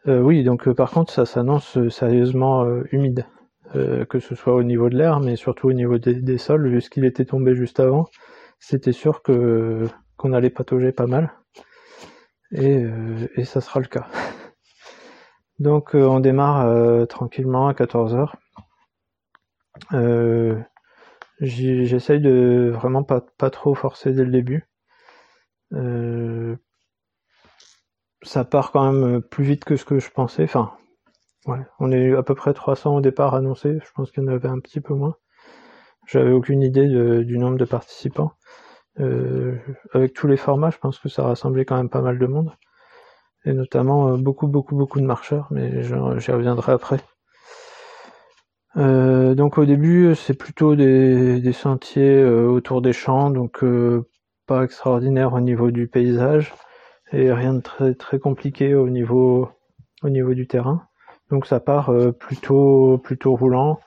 Oui, 0.06 0.42
donc 0.42 0.68
par 0.72 0.90
contre, 0.90 1.12
ça 1.12 1.26
s'annonce 1.26 1.78
sérieusement 1.90 2.66
humide. 2.92 3.26
que 3.74 4.18
ce 4.20 4.34
soit 4.34 4.54
au 4.54 4.62
niveau 4.62 4.88
de 4.88 4.96
l'air, 4.96 5.20
mais 5.20 5.36
surtout 5.36 5.68
au 5.68 5.72
niveau 5.74 5.98
des, 5.98 6.14
des 6.14 6.38
sols, 6.38 6.68
vu 6.68 6.80
ce 6.80 6.88
qu'il 6.90 7.04
était 7.04 7.26
tombé 7.26 7.54
juste 7.54 7.80
avant 7.80 8.06
c'était 8.60 8.92
sûr 8.92 9.22
que 9.22 9.86
qu'on 10.16 10.32
allait 10.32 10.50
patauger 10.50 10.92
pas 10.92 11.06
mal. 11.06 11.32
Et, 12.52 12.76
euh, 12.84 13.26
et 13.36 13.44
ça 13.44 13.60
sera 13.62 13.80
le 13.80 13.86
cas. 13.86 14.06
Donc 15.58 15.94
euh, 15.94 16.04
on 16.06 16.20
démarre 16.20 16.66
euh, 16.66 17.04
tranquillement 17.06 17.68
à 17.68 17.74
14h. 17.74 18.34
J'essaye 21.40 22.20
de 22.20 22.70
vraiment 22.72 23.02
pas, 23.02 23.20
pas 23.38 23.50
trop 23.50 23.74
forcer 23.74 24.12
dès 24.12 24.24
le 24.24 24.30
début. 24.30 24.67
Ça 28.22 28.44
part 28.44 28.72
quand 28.72 28.92
même 28.92 29.22
plus 29.22 29.44
vite 29.44 29.64
que 29.64 29.76
ce 29.76 29.84
que 29.84 29.98
je 29.98 30.10
pensais. 30.10 30.44
Enfin, 30.44 30.72
ouais, 31.46 31.60
on 31.78 31.92
est 31.92 32.14
à 32.14 32.22
peu 32.22 32.34
près 32.34 32.54
300 32.54 32.96
au 32.96 33.00
départ 33.00 33.34
annoncé. 33.34 33.78
Je 33.84 33.90
pense 33.94 34.10
qu'il 34.10 34.22
y 34.22 34.26
en 34.26 34.32
avait 34.32 34.48
un 34.48 34.60
petit 34.60 34.80
peu 34.80 34.94
moins. 34.94 35.16
J'avais 36.06 36.32
aucune 36.32 36.62
idée 36.62 36.88
du 37.24 37.38
nombre 37.38 37.58
de 37.58 37.64
participants. 37.64 38.32
Euh, 39.00 39.56
avec 39.92 40.12
tous 40.14 40.26
les 40.26 40.36
formats, 40.36 40.70
je 40.70 40.78
pense 40.78 40.98
que 40.98 41.08
ça 41.08 41.22
rassemblait 41.22 41.64
quand 41.64 41.76
même 41.76 41.90
pas 41.90 42.02
mal 42.02 42.18
de 42.18 42.26
monde. 42.26 42.52
Et 43.44 43.52
notamment 43.52 44.08
euh, 44.08 44.16
beaucoup, 44.16 44.48
beaucoup, 44.48 44.76
beaucoup 44.76 45.00
de 45.00 45.06
marcheurs, 45.06 45.48
mais 45.50 45.82
j'y 45.82 46.32
reviendrai 46.32 46.72
après. 46.72 46.98
Euh, 48.76 49.34
donc 49.34 49.58
au 49.58 49.64
début, 49.64 50.14
c'est 50.14 50.34
plutôt 50.34 50.76
des, 50.76 51.40
des 51.40 51.52
sentiers 51.52 52.24
autour 52.24 52.82
des 52.82 52.92
champs, 52.92 53.30
donc 53.30 53.62
extraordinaire 54.62 55.32
au 55.32 55.40
niveau 55.40 55.70
du 55.70 55.88
paysage 55.88 56.54
et 57.12 57.32
rien 57.32 57.54
de 57.54 57.60
très 57.60 57.94
très 57.94 58.18
compliqué 58.18 58.74
au 58.74 58.88
niveau 58.88 59.50
au 60.02 60.10
niveau 60.10 60.34
du 60.34 60.46
terrain. 60.46 60.82
Donc 61.30 61.46
ça 61.46 61.60
part 61.60 61.92
plutôt 62.18 62.98
plutôt 62.98 63.36
roulant. 63.36 63.80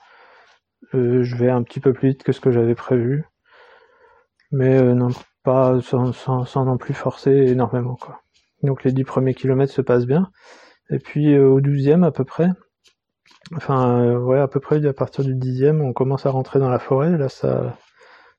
je 0.92 1.36
vais 1.36 1.50
un 1.50 1.62
petit 1.62 1.80
peu 1.80 1.92
plus 1.92 2.10
vite 2.10 2.22
que 2.22 2.32
ce 2.32 2.40
que 2.40 2.50
j'avais 2.52 2.74
prévu 2.74 3.24
mais 4.52 4.76
euh, 4.76 4.94
non 4.94 5.08
pas 5.42 5.80
sans, 5.80 6.12
sans, 6.12 6.64
non 6.64 6.76
plus 6.76 6.94
forcer 6.94 7.32
énormément 7.32 7.96
quoi. 7.96 8.20
Donc 8.62 8.84
les 8.84 8.92
10 8.92 9.02
premiers 9.04 9.34
kilomètres 9.34 9.72
se 9.72 9.80
passent 9.80 10.06
bien. 10.06 10.30
Et 10.90 10.98
puis 10.98 11.34
euh, 11.34 11.48
au 11.48 11.60
12e 11.60 12.04
à 12.04 12.12
peu 12.12 12.24
près, 12.24 12.50
enfin 13.56 13.98
euh, 14.00 14.18
ouais 14.18 14.38
à 14.38 14.46
peu 14.46 14.60
près 14.60 14.84
à 14.86 14.92
partir 14.92 15.24
du 15.24 15.34
10e 15.34 15.80
on 15.80 15.92
commence 15.92 16.26
à 16.26 16.30
rentrer 16.30 16.60
dans 16.60 16.70
la 16.70 16.78
forêt. 16.78 17.16
Là 17.18 17.28
ça 17.28 17.76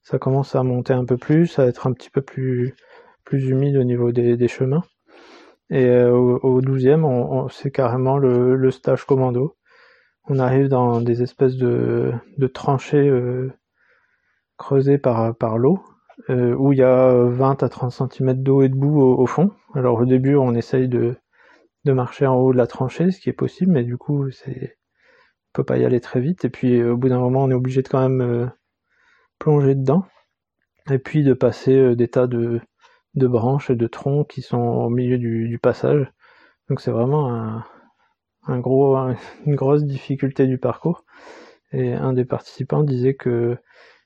ça 0.03 0.19
commence 0.19 0.55
à 0.55 0.63
monter 0.63 0.93
un 0.93 1.05
peu 1.05 1.17
plus, 1.17 1.59
à 1.59 1.65
être 1.65 1.87
un 1.87 1.93
petit 1.93 2.09
peu 2.09 2.21
plus 2.21 2.75
plus 3.25 3.49
humide 3.49 3.77
au 3.77 3.83
niveau 3.83 4.11
des, 4.11 4.35
des 4.37 4.47
chemins. 4.47 4.83
Et 5.69 5.89
au, 6.03 6.37
au 6.43 6.61
12e 6.61 7.03
on, 7.05 7.49
c'est 7.49 7.71
carrément 7.71 8.17
le, 8.17 8.55
le, 8.55 8.71
stage 8.71 9.05
commando. 9.05 9.55
On 10.25 10.39
arrive 10.39 10.67
dans 10.67 11.01
des 11.01 11.23
espèces 11.23 11.55
de, 11.55 12.11
de 12.37 12.47
tranchées 12.47 13.09
creusées 14.57 14.97
par, 14.97 15.35
par 15.35 15.57
l'eau 15.57 15.81
euh, 16.29 16.53
où 16.55 16.73
il 16.73 16.79
y 16.79 16.83
a 16.83 17.11
20 17.11 17.63
à 17.63 17.69
30 17.69 17.91
cm 17.91 18.33
d'eau 18.43 18.61
et 18.61 18.69
de 18.69 18.75
boue 18.75 19.01
au, 19.01 19.25
fond. 19.25 19.51
Alors 19.73 19.99
au 19.99 20.05
début, 20.05 20.35
on 20.35 20.53
essaye 20.53 20.87
de, 20.87 21.15
de 21.85 21.91
marcher 21.93 22.25
en 22.27 22.35
haut 22.35 22.53
de 22.53 22.57
la 22.57 22.67
tranchée, 22.67 23.11
ce 23.11 23.19
qui 23.19 23.29
est 23.29 23.33
possible, 23.33 23.71
mais 23.71 23.83
du 23.83 23.97
coup, 23.97 24.29
c'est 24.31 24.77
on 25.49 25.61
peut 25.61 25.63
pas 25.63 25.77
y 25.77 25.85
aller 25.85 26.01
très 26.01 26.19
vite. 26.21 26.45
Et 26.45 26.49
puis 26.49 26.83
au 26.83 26.97
bout 26.97 27.09
d'un 27.09 27.19
moment, 27.19 27.43
on 27.43 27.51
est 27.51 27.55
obligé 27.55 27.81
de 27.81 27.87
quand 27.87 28.01
même 28.01 28.21
euh, 28.21 28.45
plonger 29.43 29.75
dedans, 29.75 30.05
et 30.89 30.99
puis 30.99 31.21
de 31.21 31.33
passer 31.33 31.77
euh, 31.77 31.95
des 31.97 32.07
tas 32.07 32.27
de, 32.27 32.61
branches 33.13 33.69
et 33.69 33.75
de 33.75 33.87
troncs 33.87 34.25
qui 34.29 34.41
sont 34.41 34.57
au 34.57 34.89
milieu 34.89 35.17
du, 35.17 35.59
passage. 35.61 36.09
Donc 36.69 36.79
c'est 36.79 36.91
vraiment 36.91 37.61
un, 38.47 38.59
gros, 38.59 38.95
une 39.45 39.55
grosse 39.55 39.83
difficulté 39.83 40.47
du 40.47 40.57
parcours. 40.57 41.03
Et 41.73 41.93
un 41.93 42.13
des 42.13 42.23
participants 42.23 42.83
disait 42.83 43.15
que 43.15 43.57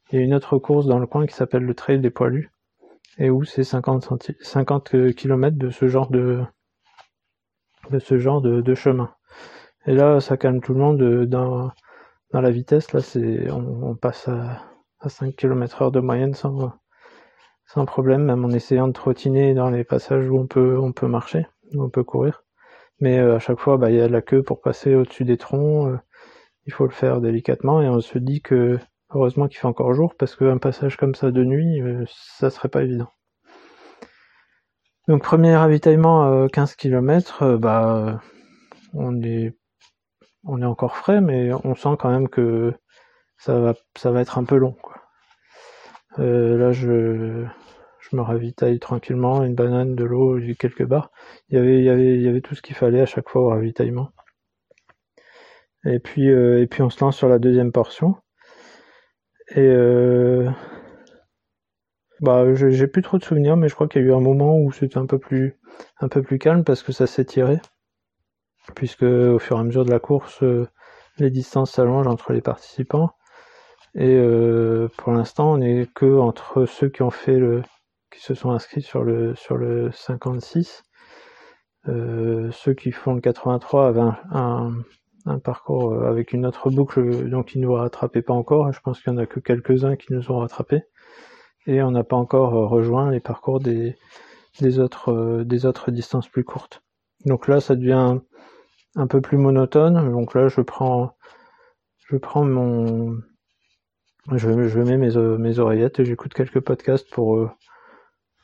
il 0.10 0.18
y 0.18 0.22
a 0.22 0.26
une 0.26 0.34
autre 0.34 0.58
course 0.58 0.88
dans 0.88 0.98
le 0.98 1.06
coin 1.06 1.28
qui 1.28 1.36
s'appelle 1.36 1.64
le 1.64 1.76
Trail 1.76 2.00
des 2.00 2.10
Poilus, 2.10 2.50
et 3.20 3.30
où 3.30 3.44
c'est 3.44 3.64
50, 3.64 4.34
50 4.42 5.14
km 5.14 5.56
de 5.56 5.70
ce 5.70 5.88
genre 5.88 6.10
de, 6.10 6.42
de 7.92 8.00
ce 8.00 8.18
genre 8.18 8.42
de, 8.42 8.74
chemin. 8.74 9.14
Et 9.86 9.94
là, 9.94 10.20
ça 10.20 10.36
calme 10.36 10.62
tout 10.62 10.74
le 10.74 10.80
monde 10.80 11.02
euh, 11.02 11.28
dans, 11.28 11.72
dans 12.32 12.42
la 12.42 12.50
vitesse. 12.50 12.92
Là, 12.94 13.02
c'est, 13.02 13.52
on, 13.52 13.96
passe 13.96 14.28
à, 14.28 14.64
à 15.00 15.10
5 15.10 15.36
km 15.36 15.82
heure 15.82 15.92
de 15.92 16.00
moyenne 16.00 16.34
sans, 16.34 16.74
problème, 17.86 18.24
même 18.24 18.46
en 18.46 18.50
essayant 18.50 18.88
de 18.88 18.94
trottiner 18.94 19.54
dans 19.54 19.70
les 19.70 19.84
passages 19.84 20.30
où 20.30 20.38
on 20.38 20.48
peut, 20.48 20.78
on 20.78 20.92
peut 20.92 21.08
marcher, 21.08 21.48
où 21.74 21.84
on 21.84 21.90
peut 21.90 22.04
courir. 22.04 22.44
Mais 23.00 23.20
euh, 23.20 23.36
à 23.36 23.40
chaque 23.40 23.60
fois, 23.60 23.78
bah, 23.78 23.92
il 23.92 23.98
y 23.98 24.02
a 24.02 24.08
la 24.08 24.22
queue 24.22 24.44
pour 24.44 24.62
passer 24.62 24.96
au-dessus 24.96 25.26
des 25.26 25.38
troncs. 25.38 25.90
Euh, 25.90 25.98
il 26.66 26.74
faut 26.74 26.86
le 26.86 26.92
faire 26.92 27.22
délicatement 27.22 27.82
et 27.82 27.88
on 27.88 28.02
se 28.02 28.18
dit 28.18 28.42
que 28.42 28.80
Heureusement 29.12 29.48
qu'il 29.48 29.58
fait 29.58 29.68
encore 29.68 29.94
jour 29.94 30.16
parce 30.16 30.36
qu'un 30.36 30.58
passage 30.58 30.98
comme 30.98 31.16
ça 31.16 31.32
de 31.32 31.46
nuit, 31.46 31.82
euh, 31.82 32.04
ça 32.10 32.50
serait 32.50 32.68
pas 32.68 32.84
évident. 32.84 33.10
Donc 35.08 35.24
premier 35.24 35.56
ravitaillement 35.56 36.50
15 36.50 36.76
km, 36.76 37.56
bah 37.56 38.20
on 38.94 39.22
est 39.24 39.56
on 40.44 40.62
est 40.62 40.66
encore 40.66 40.98
frais, 40.98 41.22
mais 41.22 41.52
on 41.64 41.76
sent 41.76 41.96
quand 41.98 42.10
même 42.10 42.28
que 42.28 42.74
ça 43.38 43.60
va 43.60 43.74
ça 43.98 44.12
va 44.12 44.22
être 44.22 44.38
un 44.38 44.44
peu 44.46 44.58
long. 44.58 44.74
Quoi. 44.74 44.96
Euh, 46.20 46.58
là 46.58 46.72
je 46.72 47.46
je 48.00 48.16
me 48.16 48.22
ravitaille 48.22 48.80
tranquillement, 48.80 49.44
une 49.44 49.56
banane, 49.56 49.96
de 49.96 50.04
l'eau, 50.06 50.40
quelques 50.60 50.86
barres. 50.86 51.12
Il 51.50 51.56
y 51.56 51.60
avait 51.60 51.80
il 51.80 51.84
y 51.86 51.90
avait 51.90 52.16
il 52.16 52.22
y 52.22 52.28
avait 52.28 52.42
tout 52.42 52.56
ce 52.56 52.62
qu'il 52.62 52.76
fallait 52.76 53.02
à 53.02 53.06
chaque 53.06 53.30
fois 53.30 53.42
au 53.44 53.50
ravitaillement. 53.50 54.12
Et 55.86 56.00
puis 56.00 56.28
et 56.28 56.68
puis 56.68 56.82
on 56.84 56.90
se 56.90 57.04
lance 57.04 57.18
sur 57.18 57.30
la 57.30 57.40
deuxième 57.40 57.72
portion. 57.72 58.16
Et 59.52 59.60
euh, 59.60 60.50
bah, 62.22 62.54
j'ai 62.56 62.88
plus 62.88 63.02
trop 63.02 63.18
de 63.18 63.24
souvenirs, 63.24 63.58
mais 63.58 63.70
je 63.70 63.76
crois 63.76 63.88
qu'il 63.88 64.02
y 64.02 64.06
a 64.06 64.08
eu 64.08 64.14
un 64.14 64.20
moment 64.20 64.58
où 64.58 64.72
c'était 64.72 64.98
un 64.98 65.06
peu 65.06 65.20
plus 65.20 65.58
un 66.02 66.08
peu 66.10 66.22
plus 66.22 66.40
calme 66.40 66.64
parce 66.64 66.84
que 66.84 66.92
ça 66.92 67.08
s'est 67.08 67.26
tiré, 67.26 67.60
puisque 68.76 69.04
au 69.04 69.40
fur 69.40 69.58
et 69.58 69.60
à 69.60 69.64
mesure 69.64 69.86
de 69.86 69.92
la 69.92 70.00
course, 70.00 70.44
euh, 70.44 70.68
les 71.18 71.30
distances 71.30 71.72
s'allongent 71.74 72.08
entre 72.08 72.34
les 72.34 72.42
participants. 72.42 73.12
Et 73.98 74.16
euh, 74.16 74.88
pour 74.98 75.12
l'instant, 75.12 75.54
on 75.54 75.62
est 75.62 75.92
que 75.94 76.18
entre 76.20 76.66
ceux 76.66 76.90
qui 76.90 77.02
ont 77.02 77.10
fait 77.12 77.38
le 77.38 77.64
qui 78.12 78.22
se 78.22 78.36
sont 78.36 78.52
inscrits 78.52 78.82
sur 78.82 79.04
le 79.04 79.36
sur 79.36 79.58
le 79.58 79.92
56. 79.92 80.84
Euh, 81.88 82.52
ceux 82.52 82.74
qui 82.74 82.92
font 82.92 83.14
le 83.16 83.22
83 83.22 83.88
avaient 83.88 84.02
un, 84.32 84.74
un 85.26 85.40
parcours 85.40 85.94
euh, 85.94 86.10
avec 86.10 86.34
une 86.34 86.46
autre 86.46 86.70
boucle 86.70 87.30
donc 87.30 87.48
qui 87.48 87.60
nous 87.60 87.74
rattrapait 87.74 88.22
pas 88.22 88.34
encore. 88.34 88.72
Je 88.72 88.80
pense 88.82 89.02
qu'il 89.02 89.12
y 89.12 89.16
en 89.16 89.20
a 89.20 89.26
que 89.26 89.40
quelques-uns 89.40 89.96
qui 89.96 90.14
nous 90.14 90.32
ont 90.32 90.40
rattrapés 90.40 90.84
et 91.68 91.82
on 91.82 91.92
n'a 91.92 92.04
pas 92.04 92.16
encore 92.16 92.56
euh, 92.56 92.66
rejoint 92.68 93.12
les 93.12 93.20
parcours 93.20 93.60
des, 93.60 93.96
des 94.62 94.80
autres 94.80 95.12
euh, 95.12 95.44
des 95.44 95.66
autres 95.66 95.92
distances 95.92 96.28
plus 96.30 96.44
courtes. 96.44 96.82
Donc 97.26 97.48
là, 97.48 97.60
ça 97.60 97.76
devient 97.76 98.20
un 98.96 99.08
peu 99.08 99.22
plus 99.22 99.38
monotone. 99.38 100.12
Donc 100.12 100.34
là, 100.34 100.48
je 100.48 100.62
prends 100.62 101.16
je 102.10 102.18
prends 102.18 102.46
mon 102.46 103.18
je, 104.36 104.50
mets 104.80 104.98
mes, 104.98 105.38
mes 105.38 105.60
oreillettes 105.60 106.00
et 106.00 106.06
j'écoute 106.06 106.34
quelques 106.34 106.60
podcasts 106.60 107.10
pour 107.10 107.50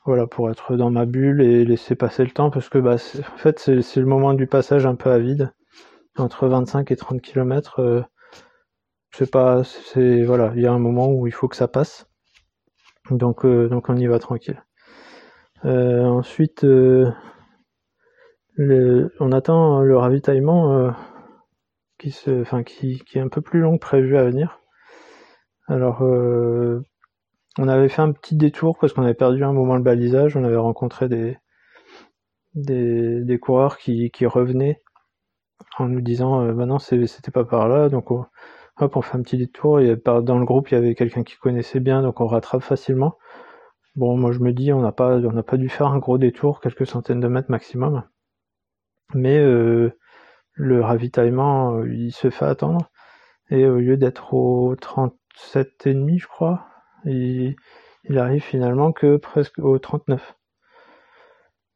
voilà, 0.05 0.27
pour 0.27 0.49
être 0.49 0.75
dans 0.75 0.89
ma 0.91 1.05
bulle 1.05 1.41
et 1.41 1.63
laisser 1.65 1.95
passer 1.95 2.23
le 2.25 2.31
temps, 2.31 2.49
parce 2.49 2.69
que 2.69 2.77
bah, 2.77 2.95
en 2.95 3.37
fait, 3.37 3.59
c'est 3.59 3.99
le 3.99 4.05
moment 4.05 4.33
du 4.33 4.47
passage 4.47 4.85
un 4.85 4.95
peu 4.95 5.11
à 5.11 5.19
vide, 5.19 5.53
entre 6.17 6.47
25 6.47 6.91
et 6.91 6.95
30 6.95 7.21
km. 7.21 7.79
Euh, 7.79 8.01
sais 9.13 9.27
pas, 9.27 9.63
c'est 9.63 10.23
voilà, 10.23 10.51
il 10.55 10.61
y 10.61 10.65
a 10.65 10.73
un 10.73 10.79
moment 10.79 11.07
où 11.07 11.27
il 11.27 11.33
faut 11.33 11.47
que 11.47 11.55
ça 11.55 11.67
passe, 11.67 12.07
donc 13.11 13.45
euh, 13.45 13.69
donc 13.69 13.89
on 13.89 13.95
y 13.95 14.07
va 14.07 14.19
tranquille. 14.19 14.63
Euh, 15.65 16.03
ensuite, 16.03 16.65
on 18.57 19.31
attend 19.31 19.81
le 19.81 19.97
ravitaillement 19.97 20.93
qui, 21.97 22.11
qui 23.05 23.17
est 23.17 23.21
un 23.21 23.29
peu 23.29 23.41
plus 23.41 23.61
long 23.61 23.77
que 23.77 23.85
prévu 23.85 24.17
à 24.17 24.25
venir. 24.25 24.62
Alors 25.67 26.01
on 27.59 27.67
avait 27.67 27.89
fait 27.89 28.01
un 28.01 28.11
petit 28.11 28.35
détour 28.35 28.77
parce 28.79 28.93
qu'on 28.93 29.03
avait 29.03 29.13
perdu 29.13 29.43
un 29.43 29.53
moment 29.53 29.75
le 29.75 29.83
balisage. 29.83 30.35
On 30.35 30.43
avait 30.43 30.55
rencontré 30.55 31.07
des, 32.55 33.39
coureurs 33.39 33.77
qui, 33.77 34.11
revenaient 34.25 34.81
en 35.77 35.87
nous 35.87 36.01
disant 36.01 36.41
euh, 36.41 36.53
bah 36.53 36.65
non 36.65 36.79
c'était 36.79 37.31
pas 37.31 37.45
par 37.45 37.67
là. 37.67 37.89
Donc 37.89 38.09
hop 38.11 38.27
on 38.79 39.01
fait 39.01 39.17
un 39.17 39.21
petit 39.21 39.37
détour. 39.37 39.79
Et 39.79 39.95
dans 39.95 40.39
le 40.39 40.45
groupe 40.45 40.71
il 40.71 40.75
y 40.75 40.77
avait 40.77 40.95
quelqu'un 40.95 41.23
qui 41.23 41.37
connaissait 41.37 41.79
bien 41.79 42.01
donc 42.01 42.21
on 42.21 42.27
rattrape 42.27 42.63
facilement. 42.63 43.17
Bon 43.95 44.17
moi 44.17 44.31
je 44.31 44.39
me 44.39 44.51
dis 44.51 44.73
on 44.73 44.81
n'a 44.81 44.91
pas 44.91 45.17
on 45.17 45.31
n'a 45.33 45.43
pas 45.43 45.57
dû 45.57 45.69
faire 45.69 45.87
un 45.87 45.99
gros 45.99 46.17
détour 46.17 46.59
quelques 46.59 46.87
centaines 46.87 47.19
de 47.19 47.27
mètres 47.27 47.51
maximum. 47.51 48.03
Mais 49.13 49.37
euh, 49.37 49.91
le 50.53 50.81
ravitaillement 50.81 51.75
euh, 51.75 51.93
il 51.93 52.11
se 52.11 52.31
fait 52.31 52.45
attendre. 52.45 52.89
Et 53.51 53.67
au 53.67 53.77
lieu 53.77 53.97
d'être 53.97 54.33
au 54.33 54.75
37 55.33 55.87
et 55.87 55.93
demi 55.93 56.19
je 56.19 56.27
crois 56.27 56.67
il, 57.05 57.55
arrive 58.17 58.43
finalement 58.43 58.91
que 58.91 59.17
presque 59.17 59.59
au 59.59 59.77
39. 59.79 60.35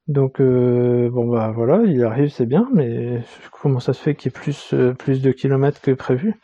Donc 0.08 0.40
euh, 0.40 1.10
bon 1.10 1.28
bah 1.28 1.52
voilà, 1.54 1.84
il 1.84 2.04
arrive 2.04 2.30
c'est 2.30 2.46
bien, 2.46 2.70
mais 2.74 3.24
comment 3.52 3.80
ça 3.80 3.94
se 3.94 4.02
fait 4.02 4.16
qu'il 4.16 4.32
y 4.32 4.34
ait 4.34 4.40
plus, 4.40 4.74
euh, 4.74 4.94
de 4.94 5.32
kilomètres 5.32 5.82
que 5.82 5.92
prévu? 5.92 6.40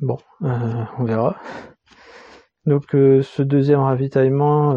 Bon, 0.00 0.18
euh, 0.42 0.84
on 0.98 1.04
verra. 1.04 1.36
Donc 2.66 2.88
ce 2.92 3.42
deuxième 3.42 3.80
ravitaillement, 3.80 4.76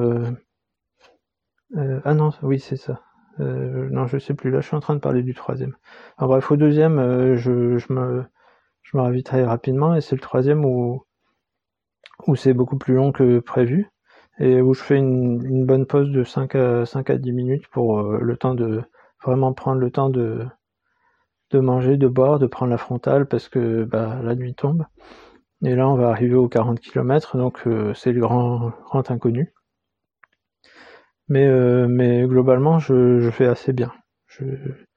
ah 1.76 2.14
non, 2.14 2.32
oui 2.42 2.60
c'est 2.60 2.78
ça. 2.78 3.02
non, 3.40 4.08
je 4.08 4.18
sais 4.18 4.34
plus. 4.34 4.52
Là, 4.52 4.60
je 4.62 4.68
suis 4.68 4.76
en 4.76 4.82
train 4.82 4.96
de 4.96 5.00
parler 5.00 5.24
du 5.24 5.34
troisième. 5.34 5.76
Alors 6.18 6.30
bref, 6.32 6.52
au 6.52 6.58
deuxième, 6.58 6.96
me 6.96 7.36
je 8.84 8.98
me 8.98 9.02
ravitaille 9.02 9.44
rapidement 9.44 9.96
et 9.96 10.02
c'est 10.02 10.16
le 10.16 10.22
troisième 10.22 10.66
où 10.66 11.07
où 12.26 12.36
c'est 12.36 12.54
beaucoup 12.54 12.78
plus 12.78 12.96
long 12.96 13.12
que 13.12 13.40
prévu 13.40 13.90
et 14.40 14.62
où 14.62 14.74
je 14.74 14.82
fais 14.82 14.98
une, 14.98 15.66
bonne 15.66 15.86
pause 15.86 16.12
de 16.12 16.24
5 16.24 16.56
à, 16.56 16.86
5 16.86 17.10
à 17.10 17.18
10 17.18 17.32
minutes 17.32 17.68
pour 17.70 18.00
euh, 18.00 18.20
le 18.22 18.38
temps 18.38 18.56
de 18.56 18.84
vraiment 19.24 19.54
prendre 19.54 19.80
le 19.80 19.92
temps 19.92 20.10
de, 20.10 20.46
manger, 21.54 21.98
de 21.98 22.08
boire, 22.08 22.40
de 22.40 22.48
prendre 22.48 22.72
la 22.72 22.78
frontale 22.78 23.28
parce 23.28 23.50
que 23.50 23.84
bah, 23.84 24.20
la 24.24 24.36
nuit 24.36 24.54
tombe. 24.54 24.86
Et 25.64 25.76
là, 25.76 25.90
on 25.90 25.96
va 25.96 26.10
arriver 26.10 26.36
aux 26.36 26.48
40 26.48 26.80
km, 26.80 27.38
donc 27.38 27.66
euh, 27.66 27.94
c'est 27.96 28.12
le 28.12 28.22
grand, 28.22 28.74
inconnu. 29.10 29.54
Mais, 31.30 31.48
euh, 31.48 32.28
globalement, 32.28 32.80
je, 32.80 33.30
fais 33.32 33.48
assez 33.48 33.74
bien. 33.74 33.92
Le 34.40 34.88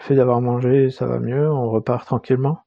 fait 0.00 0.14
d'avoir 0.14 0.40
mangé, 0.40 0.90
ça 0.90 1.06
va 1.06 1.18
mieux, 1.18 1.50
on 1.50 1.70
repart 1.70 2.06
tranquillement. 2.06 2.60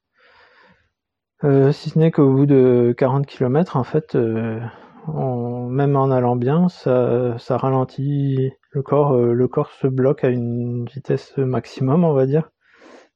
Euh, 1.44 1.72
si 1.72 1.90
ce 1.90 1.98
n'est 1.98 2.12
qu'au 2.12 2.32
bout 2.32 2.46
de 2.46 2.94
40 2.98 3.26
km, 3.26 3.76
en 3.76 3.84
fait, 3.84 4.16
euh, 4.16 4.60
même 5.08 5.96
en 5.96 6.12
allant 6.12 6.36
bien, 6.36 6.70
ça, 6.70 7.36
ralentit 7.50 8.52
le 8.72 8.84
corps. 8.84 9.14
Euh, 9.14 9.34
le 9.34 9.48
corps 9.48 9.72
se 9.72 9.88
bloque 9.88 10.24
à 10.24 10.30
une 10.30 10.86
vitesse 10.86 11.36
maximum, 11.38 12.04
on 12.04 12.14
va 12.14 12.26
dire, 12.28 12.52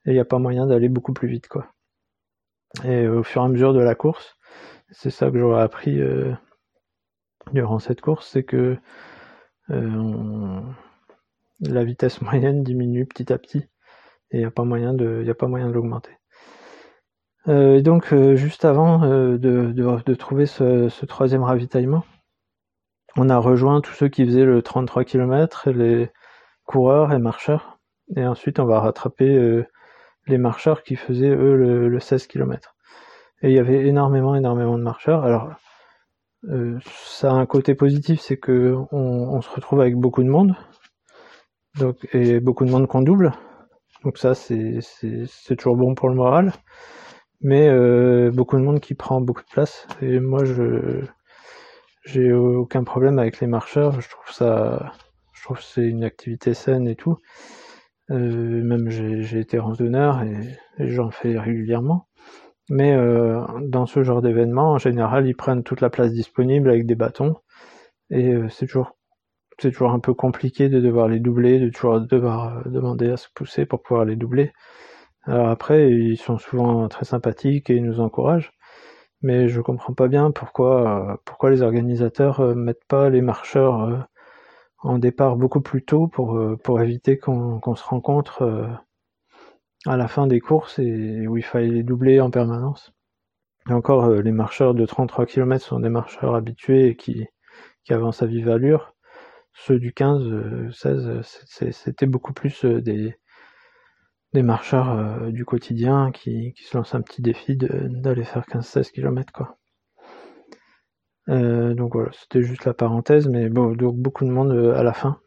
et 0.05 0.11
il 0.11 0.13
n'y 0.13 0.19
a 0.19 0.25
pas 0.25 0.39
moyen 0.39 0.65
d'aller 0.67 0.89
beaucoup 0.89 1.13
plus 1.13 1.27
vite, 1.27 1.47
quoi. 1.47 1.67
Et 2.83 3.07
au 3.07 3.23
fur 3.23 3.41
et 3.41 3.45
à 3.45 3.47
mesure 3.47 3.73
de 3.73 3.79
la 3.79 3.95
course, 3.95 4.35
c'est 4.91 5.11
ça 5.11 5.31
que 5.31 5.39
j'aurais 5.39 5.61
appris 5.61 5.99
durant 7.53 7.79
cette 7.79 8.01
course, 8.01 8.27
c'est 8.29 8.43
que 8.43 8.77
la 9.69 9.83
vitesse 11.83 12.21
moyenne 12.21 12.63
diminue 12.63 13.05
petit 13.05 13.31
à 13.31 13.37
petit, 13.37 13.59
et 14.31 14.37
il 14.37 14.39
n'y 14.39 14.45
a 14.45 14.51
pas 14.51 14.65
moyen 14.65 14.93
de 14.93 15.71
l'augmenter. 15.71 16.11
Euh, 17.47 17.81
donc 17.81 18.11
euh, 18.11 18.35
juste 18.35 18.65
avant 18.65 19.03
euh, 19.03 19.37
de, 19.37 20.13
trouver 20.15 20.45
ce, 20.47 21.05
troisième 21.05 21.43
ravitaillement, 21.43 22.03
on 23.17 23.29
a 23.29 23.37
rejoint 23.37 23.81
tous 23.81 23.93
ceux 23.93 24.07
qui 24.07 24.25
faisaient 24.25 24.45
le 24.45 24.61
33 24.61 25.03
km, 25.03 25.69
les 25.69 26.09
coureurs 26.65 27.13
et 27.13 27.19
marcheurs, 27.19 27.79
et 28.15 28.25
ensuite 28.25 28.59
on 28.59 28.65
va 28.65 28.79
rattraper 28.79 29.63
les 30.27 30.37
marcheurs 30.37 30.83
qui 30.83 30.95
faisaient 30.95 31.29
eux 31.29 31.55
le, 31.55 31.99
16 31.99 32.27
km. 32.27 32.75
Et 33.41 33.49
il 33.49 33.55
y 33.55 33.59
avait 33.59 33.87
énormément, 33.87 34.35
énormément 34.35 34.77
de 34.77 34.83
marcheurs. 34.83 35.23
Alors 35.23 35.49
ça 36.83 37.31
a 37.31 37.33
un 37.33 37.45
côté 37.45 37.75
positif, 37.75 38.19
c'est 38.19 38.37
que 38.37 38.75
on, 38.91 39.41
se 39.41 39.49
retrouve 39.49 39.79
avec 39.79 39.95
beaucoup 39.95 40.23
de 40.23 40.29
monde, 40.29 40.55
et 42.11 42.39
beaucoup 42.39 42.65
de 42.65 42.71
monde 42.71 42.87
qu'on 42.87 43.01
double. 43.01 43.31
Donc 44.03 44.17
ça 44.17 44.33
c'est 44.35 44.81
toujours 45.55 45.77
bon 45.77 45.95
pour 45.95 46.09
le 46.09 46.15
moral 46.15 46.51
mais 47.41 47.67
euh, 47.67 48.31
beaucoup 48.31 48.57
de 48.57 48.61
monde 48.63 48.79
qui 48.79 48.93
prend 48.95 49.21
beaucoup 49.21 49.41
de 49.43 49.49
place. 49.51 49.87
Et 50.01 50.19
moi, 50.19 50.45
je 50.45 51.03
j'ai 52.05 52.31
aucun 52.33 52.83
problème 52.83 53.19
avec 53.19 53.39
les 53.39 53.47
marcheurs. 53.47 53.99
Je 54.01 54.09
trouve 54.09 54.31
ça, 54.33 54.93
je 55.33 55.43
trouve 55.43 55.61
c'est 55.61 55.87
une 55.87 56.03
activité 56.03 56.53
saine 56.53 56.87
et 56.87 56.95
tout. 56.95 57.17
Euh, 58.11 58.63
même 58.63 58.89
j'ai 58.89 59.39
été 59.39 59.57
randonneur 59.59 60.21
et, 60.23 60.57
j'en 60.79 61.11
fais 61.11 61.37
régulièrement. 61.39 62.07
Mais 62.69 62.93
euh, 62.93 63.41
dans 63.61 63.85
ce 63.85 64.03
genre 64.03 64.21
d'événement, 64.21 64.73
en 64.73 64.77
général, 64.79 65.27
ils 65.27 65.35
prennent 65.35 65.63
toute 65.63 65.81
la 65.81 65.89
place 65.89 66.13
disponible 66.13 66.69
avec 66.69 66.85
des 66.85 66.95
bâtons. 66.95 67.35
Et 68.11 68.33
c'est 68.49 68.67
toujours 68.67 68.97
c'est 69.59 69.71
toujours 69.71 69.91
un 69.91 69.99
peu 69.99 70.13
compliqué 70.13 70.69
de 70.69 70.81
devoir 70.81 71.07
les 71.07 71.19
doubler, 71.19 71.59
de 71.59 71.69
toujours 71.69 72.01
devoir 72.01 72.67
demander 72.67 73.09
à 73.11 73.17
se 73.17 73.27
pousser 73.33 73.65
pour 73.65 73.81
pouvoir 73.81 74.05
les 74.05 74.15
doubler. 74.15 74.51
Alors 75.27 75.49
après, 75.49 75.89
ils 75.91 76.17
sont 76.17 76.37
souvent 76.37 76.87
très 76.87 77.05
sympathiques 77.05 77.69
et 77.69 77.75
ils 77.75 77.83
nous 77.83 77.99
encouragent, 77.99 78.53
mais 79.21 79.47
je 79.47 79.61
comprends 79.61 79.93
pas 79.93 80.07
bien 80.07 80.31
pourquoi, 80.31 81.19
pourquoi 81.25 81.49
les 81.51 81.63
organisateurs 81.63 82.41
euh, 82.41 82.55
mettent 82.55 82.85
pas 82.87 83.09
les 83.09 83.21
marcheurs 83.21 83.81
euh, 83.83 83.97
en 84.79 84.99
départ 84.99 85.35
beaucoup 85.37 85.61
plus 85.61 85.83
tôt 85.83 86.07
pour, 86.07 86.37
euh, 86.37 86.57
pour 86.57 86.81
éviter 86.81 87.17
qu'on 87.17 87.75
se 87.75 87.83
rencontre 87.83 88.77
à 89.87 89.97
la 89.97 90.07
fin 90.07 90.27
des 90.27 90.39
courses 90.39 90.79
et 90.79 91.27
où 91.27 91.37
il 91.37 91.43
fallait 91.43 91.69
les 91.69 91.83
doubler 91.83 92.19
en 92.21 92.29
permanence. 92.31 92.93
Et 93.69 93.73
encore, 93.73 94.09
les 94.09 94.31
marcheurs 94.31 94.75
de 94.75 94.85
33 94.85 95.25
km 95.25 95.65
sont 95.65 95.79
des 95.79 95.89
marcheurs 95.89 96.35
habitués 96.35 96.89
et 96.89 96.95
qui, 96.95 97.27
qui 97.83 97.93
avancent 97.93 98.21
à 98.21 98.27
vive 98.27 98.49
allure. 98.49 98.93
Ceux 99.53 99.79
du 99.79 99.93
15, 99.93 100.71
16, 100.71 101.71
c'était 101.71 102.05
beaucoup 102.05 102.33
plus 102.33 102.65
des, 102.65 103.15
des 104.35 104.43
marcheurs 104.43 104.91
euh, 104.91 105.31
du 105.31 105.45
quotidien 105.45 106.11
qui, 106.11 106.53
se 106.57 106.77
lancent 106.77 106.93
un 106.93 107.01
petit 107.01 107.21
défi 107.21 107.57
d'aller 107.57 108.23
faire 108.23 108.43
15-16 108.45 108.91
km 108.91 109.33
quoi. 109.33 109.57
Euh, 111.29 111.73
donc 111.73 111.93
voilà, 111.95 112.11
c'était 112.13 112.43
juste 112.43 112.65
la 112.65 112.75
parenthèse, 112.75 113.27
mais 113.27 113.49
bon, 113.49 113.73
donc 113.73 113.95
beaucoup 113.97 114.25
de 114.25 114.29
monde 114.29 114.51
euh, 114.51 114.75
à 114.77 114.83
la 114.83 114.93
fin. 114.93 115.19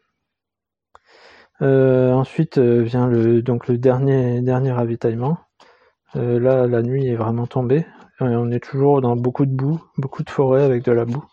ensuite 1.59 2.57
vient 2.57 3.07
le 3.07 3.41
donc 3.41 3.67
le 3.67 3.77
dernier 3.77 4.41
dernier 4.41 4.71
ravitaillement. 4.71 5.37
là, 6.15 6.67
la 6.67 6.81
nuit 6.81 7.07
est 7.07 7.15
vraiment 7.15 7.47
tombée. 7.47 7.85
on 8.19 8.51
est 8.51 8.63
toujours 8.63 9.01
dans 9.01 9.15
beaucoup 9.15 9.45
de 9.45 9.55
boue, 9.55 9.81
beaucoup 9.97 10.23
de 10.23 10.29
forêt 10.29 10.63
avec 10.63 10.83
de 10.83 10.91
la 10.93 11.05
boue. 11.05 11.25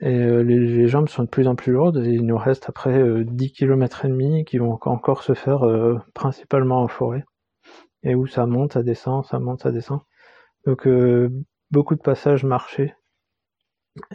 Et 0.00 0.16
euh, 0.16 0.42
les, 0.42 0.88
jambes 0.88 1.08
sont 1.08 1.24
de 1.24 1.28
plus 1.28 1.46
en 1.46 1.54
plus 1.54 1.72
lourdes 1.72 1.98
et 1.98 2.10
il 2.10 2.24
nous 2.24 2.38
reste 2.38 2.68
après 2.68 3.24
10 3.24 3.52
km 3.52 4.04
et 4.04 4.08
demi 4.08 4.44
qui 4.44 4.58
vont 4.58 4.78
encore 4.82 5.22
se 5.22 5.34
faire 5.34 5.64
euh, 5.66 5.98
principalement 6.14 6.82
en 6.82 6.88
forêt. 6.88 7.24
Et 8.02 8.14
où 8.14 8.26
ça 8.26 8.46
monte, 8.46 8.72
ça 8.72 8.82
descend, 8.82 9.24
ça 9.24 9.38
monte, 9.38 9.62
ça 9.62 9.70
descend. 9.70 10.00
Donc 10.66 10.86
euh, 10.86 11.30
beaucoup 11.70 11.94
de 11.94 12.00
passages 12.00 12.44
marchés. 12.44 12.94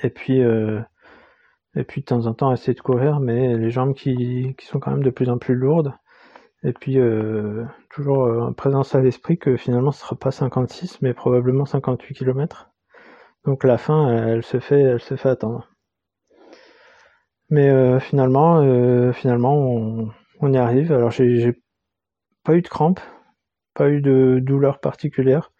Et 0.02 0.10
puis 0.10 0.40
et 0.40 1.84
puis 1.84 2.02
de 2.02 2.06
temps 2.06 2.26
en 2.26 2.34
temps 2.34 2.52
essayer 2.52 2.74
de 2.74 2.82
courir, 2.82 3.20
mais 3.20 3.56
les 3.58 3.70
jambes 3.70 3.94
qui, 3.94 4.56
qui 4.58 4.66
sont 4.66 4.80
quand 4.80 4.92
même 4.92 5.04
de 5.04 5.12
plus 5.12 5.30
en 5.30 5.38
plus 5.38 5.56
lourdes. 5.56 5.94
Et 6.64 6.74
puis 6.74 6.98
toujours 7.92 8.24
en 8.24 8.54
présence 8.54 8.96
à 8.96 9.02
l'esprit 9.02 9.38
que 9.38 9.56
finalement 9.58 9.92
ce 9.92 10.02
sera 10.02 10.16
pas 10.16 10.32
56 10.32 11.02
mais 11.04 11.14
probablement 11.14 11.66
58 11.66 12.16
km. 12.16 12.72
Donc 13.48 13.64
la 13.64 13.78
fin, 13.78 14.28
elle, 14.28 14.44
se 14.44 14.60
fait, 14.60 14.82
elle 14.82 15.00
se 15.00 15.16
fait 15.16 15.30
attendre. 15.30 15.70
Mais 17.50 17.70
euh, 17.70 17.98
finalement, 17.98 18.60
euh, 18.62 19.14
finalement, 19.14 19.56
on, 20.42 20.54
y 20.54 20.58
arrive. 20.58 20.92
Alors 20.92 21.12
j'ai 21.12 21.54
pas 22.44 22.56
eu 22.56 22.62
de 22.62 22.68
crampes, 22.68 23.00
pas 23.74 23.90
eu 23.90 24.02
de 24.02 24.40
douleur 24.42 24.82
particulière. 24.82 25.54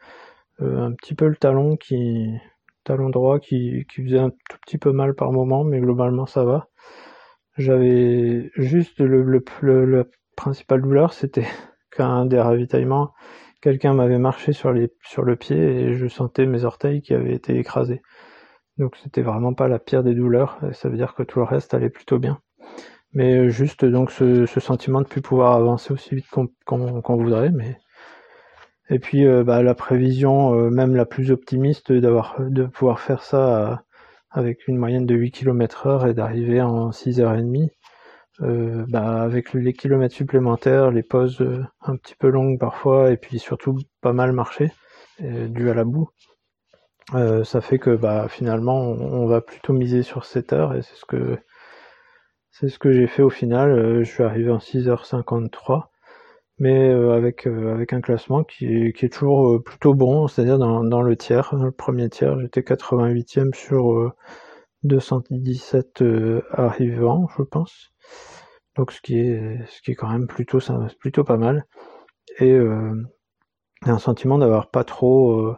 Euh, 0.62 0.88
un 0.88 0.92
petit 0.94 1.16
peu 1.16 1.30
le 1.30 1.38
talon 1.38 1.78
qui, 1.78 2.28
talon 2.84 3.10
droit 3.10 3.40
qui, 3.40 3.86
faisait 3.96 4.20
un 4.20 4.32
tout 4.32 4.58
petit 4.66 4.78
peu 4.78 4.92
mal 4.92 5.16
par 5.16 5.32
moment, 5.32 5.64
mais 5.64 5.80
globalement 5.80 6.26
ça 6.26 6.44
va. 6.44 6.68
j'avais 7.58 8.52
juste 8.58 9.00
le, 9.00 9.24
le, 9.24 9.44
le, 9.62 9.86
la 9.86 10.04
principale 10.36 10.82
douleur, 10.82 11.14
c'était 11.14 11.48
qu'un 11.92 12.26
des 12.26 12.42
ravitaillements, 12.42 13.14
quelqu'un 13.62 13.94
m'avait 13.94 14.20
marché 14.20 14.54
sur 14.54 14.72
le 14.72 15.36
pied 15.36 15.58
et 15.58 15.94
je 15.96 16.08
sentais 16.08 16.46
mes 16.46 16.64
orteils 16.64 17.02
qui 17.02 17.14
avaient 17.14 17.34
été 17.34 17.58
écrasés. 17.58 18.02
Donc 18.78 18.96
c'était 19.02 19.24
vraiment 19.24 19.54
pas 19.54 19.68
la 19.68 19.80
pire 19.80 20.04
des 20.04 20.14
douleurs. 20.14 20.60
Ça 20.74 20.90
veut 20.90 20.98
dire 20.98 21.16
que 21.16 21.24
tout 21.24 21.40
le 21.40 21.46
reste 21.46 21.74
allait 21.74 21.90
plutôt 21.90 22.20
bien. 22.20 22.40
Mais 23.14 23.50
juste 23.50 23.86
donc 23.86 24.12
ce, 24.12 24.46
sentiment 24.46 25.02
de 25.02 25.08
plus 25.08 25.22
pouvoir 25.22 25.54
avancer 25.54 25.94
aussi 25.94 26.16
vite 26.16 26.28
qu'on 26.66 27.18
voudrait. 27.18 27.52
Mais 27.52 27.78
et 28.90 29.00
puis 29.00 29.26
euh, 29.26 29.44
bah, 29.44 29.64
la 29.64 29.76
prévision, 29.76 30.54
euh, 30.54 30.70
même 30.70 30.96
la 30.96 31.06
plus 31.06 31.32
optimiste, 31.32 31.92
de 31.92 32.66
pouvoir 32.66 33.00
faire 33.00 33.24
ça 33.24 33.84
avec 34.30 34.68
une 34.68 34.78
moyenne 34.78 35.06
de 35.06 35.16
8 35.16 35.32
km 35.32 35.88
heure 35.88 36.06
et 36.06 36.14
d'arriver 36.14 36.62
en 36.62 36.92
6h30. 36.92 37.72
Euh, 38.42 38.86
bah, 38.88 39.24
avec 39.24 39.54
les 39.54 39.74
kilomètres 39.74 40.14
supplémentaires, 40.14 40.92
les 40.92 41.02
pauses 41.02 41.42
euh, 41.42 41.64
un 41.82 41.96
petit 41.98 42.16
peu 42.16 42.30
longues 42.30 42.60
parfois, 42.60 43.12
et 43.12 43.18
puis 43.18 43.40
surtout 43.40 43.80
pas 44.02 44.14
mal 44.14 44.32
marcher, 44.32 44.72
dû 45.20 45.70
à 45.70 45.74
la 45.74 45.84
boue, 45.84 46.10
euh, 47.16 47.44
ça 47.44 47.62
fait 47.62 47.80
que 47.80 47.96
bah, 47.96 48.28
finalement 48.30 48.80
on, 48.80 49.26
va 49.28 49.42
plutôt 49.42 49.74
miser 49.74 50.04
sur 50.04 50.26
7 50.26 50.54
heures, 50.54 50.76
et 50.76 50.82
c'est 50.84 50.96
ce 52.70 52.80
que 52.80 52.92
j'ai 52.92 53.08
fait 53.08 53.24
au 53.24 53.30
final. 53.32 54.04
je 54.04 54.10
suis 54.10 54.24
arrivé 54.24 54.52
en 54.52 54.60
6h53, 54.60 55.86
mais 56.60 56.92
avec 56.92 57.48
un 57.94 58.02
classement 58.02 58.44
qui 58.44 58.68
est, 58.68 59.14
toujours 59.14 59.64
plutôt 59.64 59.96
bon, 59.96 60.28
c'est-à-dire 60.28 60.60
dans, 60.60 61.02
le 61.02 61.16
tiers, 61.16 61.56
dans 61.56 61.66
le 61.66 61.72
premier 61.72 62.10
tiers, 62.10 62.40
j'étais 62.40 62.62
88e 62.62 63.56
sur 63.56 64.14
217 64.84 66.04
arrivants, 66.52 67.28
je 67.38 67.44
pense. 67.44 67.92
Donc 68.78 68.92
ce 68.92 69.02
qui 69.02 69.20
est 69.20 69.66
ce 69.68 69.82
qui 69.82 69.92
est 69.92 69.96
quand 69.96 70.10
même 70.10 70.28
plutôt 70.28 70.60
plutôt 71.00 71.24
pas 71.24 71.38
mal. 71.38 71.66
Et 72.40 72.52
euh, 72.54 72.94
un 73.84 74.00
sentiment 74.00 74.38
d'avoir 74.40 74.70
pas 74.72 74.84
trop 74.84 75.32
euh, 75.42 75.58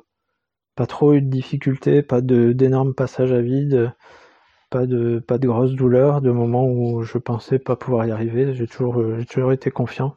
pas 0.75 0.87
trop 0.87 1.13
eu 1.13 1.21
de 1.21 1.29
difficultés, 1.29 2.03
pas 2.03 2.21
de 2.21 2.53
d'énormes 2.53 2.95
passages 2.95 3.33
à 3.33 3.41
vide, 3.41 3.93
pas 4.71 4.85
de 4.87 5.19
pas 5.19 5.37
de 5.39 5.47
grosses 5.47 5.75
douleurs, 5.75 6.21
de 6.21 6.31
moments 6.31 6.65
où 6.67 7.03
je 7.03 7.17
pensais 7.17 7.59
pas 7.59 7.75
pouvoir 7.75 8.05
y 8.07 8.11
arriver, 8.11 8.53
j'ai 8.55 8.67
toujours 8.67 9.03
j'ai 9.19 9.25
toujours 9.25 9.53
été 9.53 9.71
confiant. 9.71 10.15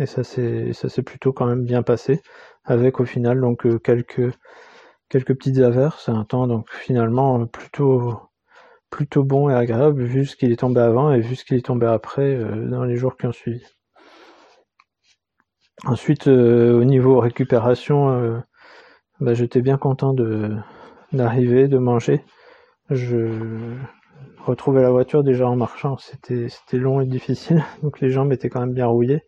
Et 0.00 0.06
ça 0.06 0.24
s'est 0.24 0.72
ça 0.74 0.88
s'est 0.88 1.02
plutôt 1.02 1.32
quand 1.32 1.46
même 1.46 1.64
bien 1.64 1.82
passé 1.82 2.22
avec 2.64 3.00
au 3.00 3.04
final 3.06 3.40
donc 3.40 3.66
euh, 3.66 3.78
quelques 3.78 4.32
quelques 5.10 5.34
petites 5.36 5.58
averses, 5.58 6.08
un 6.08 6.24
temps 6.24 6.46
donc 6.48 6.70
finalement 6.72 7.46
plutôt 7.46 8.18
plutôt 8.92 9.24
bon 9.24 9.48
et 9.48 9.54
agréable 9.54 10.04
vu 10.04 10.26
ce 10.26 10.36
qu'il 10.36 10.52
est 10.52 10.56
tombé 10.56 10.80
avant 10.80 11.12
et 11.12 11.20
vu 11.20 11.34
ce 11.34 11.44
qu'il 11.44 11.56
est 11.56 11.64
tombé 11.64 11.86
après 11.86 12.36
euh, 12.36 12.68
dans 12.68 12.84
les 12.84 12.96
jours 12.96 13.16
qui 13.16 13.26
ont 13.26 13.32
suivi. 13.32 13.64
Ensuite, 15.84 16.28
euh, 16.28 16.78
au 16.78 16.84
niveau 16.84 17.18
récupération, 17.18 18.10
euh, 18.10 18.38
bah, 19.18 19.34
j'étais 19.34 19.62
bien 19.62 19.78
content 19.78 20.14
d'arriver, 21.12 21.66
de 21.68 21.78
manger. 21.78 22.22
Je 22.90 23.76
retrouvais 24.44 24.82
la 24.82 24.90
voiture 24.90 25.24
déjà 25.24 25.48
en 25.48 25.56
marchant, 25.56 25.96
c'était 25.96 26.48
c'était 26.48 26.76
long 26.76 27.00
et 27.00 27.06
difficile, 27.06 27.64
donc 27.82 28.00
les 28.00 28.10
jambes 28.10 28.32
étaient 28.32 28.50
quand 28.50 28.60
même 28.60 28.74
bien 28.74 28.86
rouillées. 28.86 29.22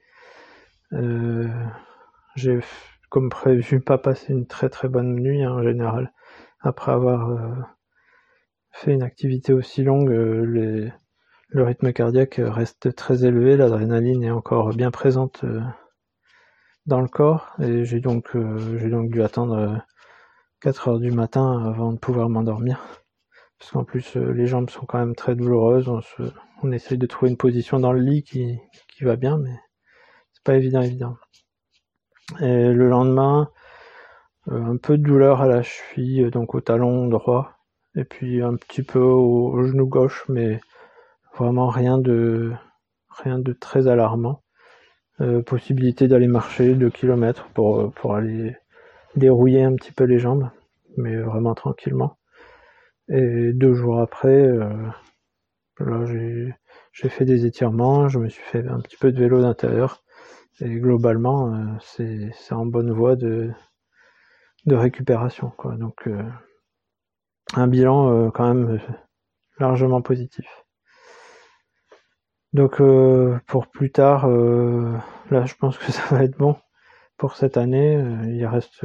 J'ai, 2.36 2.60
comme 3.08 3.30
prévu, 3.30 3.80
pas 3.80 3.98
passé 3.98 4.32
une 4.32 4.46
très 4.46 4.68
très 4.68 4.88
bonne 4.88 5.14
nuit 5.14 5.42
hein, 5.42 5.52
en 5.52 5.62
général, 5.62 6.12
après 6.60 6.92
avoir 6.92 7.30
fait 8.74 8.92
une 8.92 9.02
activité 9.02 9.52
aussi 9.52 9.82
longue, 9.84 10.10
euh, 10.10 10.90
le 11.48 11.62
rythme 11.62 11.92
cardiaque 11.92 12.40
reste 12.42 12.94
très 12.94 13.24
élevé, 13.24 13.56
l'adrénaline 13.56 14.24
est 14.24 14.30
encore 14.32 14.70
bien 14.70 14.90
présente 14.90 15.44
euh, 15.44 15.60
dans 16.86 17.00
le 17.00 17.08
corps. 17.08 17.54
Et 17.60 17.84
j'ai 17.84 18.00
donc 18.00 18.34
euh, 18.34 18.78
j'ai 18.78 18.90
donc 18.90 19.10
dû 19.10 19.22
attendre 19.22 19.80
4 20.60 20.88
heures 20.88 20.98
du 20.98 21.12
matin 21.12 21.64
avant 21.64 21.92
de 21.92 21.98
pouvoir 21.98 22.28
m'endormir. 22.28 22.80
Parce 23.58 23.70
qu'en 23.70 23.84
plus 23.84 24.16
les 24.16 24.46
jambes 24.46 24.70
sont 24.70 24.86
quand 24.86 24.98
même 24.98 25.14
très 25.14 25.36
douloureuses. 25.36 25.88
On, 25.88 26.00
se, 26.00 26.22
on 26.62 26.72
essaye 26.72 26.98
de 26.98 27.06
trouver 27.06 27.30
une 27.30 27.36
position 27.36 27.78
dans 27.78 27.92
le 27.92 28.00
lit 28.00 28.24
qui, 28.24 28.58
qui 28.88 29.04
va 29.04 29.16
bien 29.16 29.38
mais 29.38 29.54
c'est 30.32 30.44
pas 30.44 30.56
évident 30.56 30.82
évident. 30.82 31.16
Et 32.40 32.72
le 32.72 32.88
lendemain 32.88 33.50
un 34.50 34.76
peu 34.76 34.98
de 34.98 35.02
douleur 35.04 35.40
à 35.40 35.46
la 35.46 35.62
cheville 35.62 36.30
donc 36.30 36.54
au 36.54 36.60
talon 36.60 37.06
droit 37.06 37.53
et 37.96 38.04
puis 38.04 38.42
un 38.42 38.56
petit 38.56 38.82
peu 38.82 39.00
au, 39.00 39.62
genou 39.64 39.86
gauche, 39.86 40.24
mais 40.28 40.60
vraiment 41.36 41.68
rien 41.68 41.98
de 41.98 42.52
rien 43.08 43.38
de 43.38 43.52
très 43.52 43.88
alarmant. 43.88 44.42
Euh, 45.20 45.42
possibilité 45.42 46.08
d'aller 46.08 46.26
marcher 46.26 46.74
2 46.74 46.90
km 46.90 47.46
pour, 47.54 47.92
pour 47.92 48.16
aller 48.16 48.56
dérouiller 49.16 49.62
un 49.62 49.74
petit 49.76 49.92
peu 49.92 50.04
les 50.04 50.18
jambes, 50.18 50.50
mais 50.96 51.16
vraiment 51.18 51.54
tranquillement. 51.54 52.18
Et 53.08 53.52
deux 53.52 53.74
jours 53.74 54.00
après, 54.00 54.42
euh, 54.42 54.88
là 55.78 56.04
j'ai 56.06 57.08
fait 57.08 57.24
des 57.24 57.46
étirements, 57.46 58.08
je 58.08 58.18
me 58.18 58.28
suis 58.28 58.42
fait 58.42 58.66
un 58.66 58.80
petit 58.80 58.96
peu 58.96 59.12
de 59.12 59.18
vélo 59.20 59.42
d'intérieur, 59.42 60.02
et 60.60 60.70
globalement 60.80 61.54
euh, 61.54 62.30
c'est 62.36 62.54
en 62.54 62.66
bonne 62.66 62.92
voie 62.92 63.16
de, 63.16 63.50
de 64.66 64.74
récupération. 64.74 65.52
Quoi. 65.56 65.76
Donc 65.76 66.06
euh, 66.06 66.22
un 67.52 67.66
bilan 67.66 68.10
euh, 68.10 68.30
quand 68.30 68.52
même 68.52 68.80
largement 69.58 70.02
positif. 70.02 70.46
Donc 72.52 72.80
euh, 72.80 73.38
pour 73.46 73.68
plus 73.68 73.90
tard, 73.90 74.26
euh, 74.28 74.96
là 75.30 75.44
je 75.44 75.54
pense 75.54 75.78
que 75.78 75.92
ça 75.92 76.02
va 76.14 76.24
être 76.24 76.38
bon 76.38 76.56
pour 77.16 77.36
cette 77.36 77.56
année. 77.56 77.94
il 78.26 78.46
reste 78.46 78.84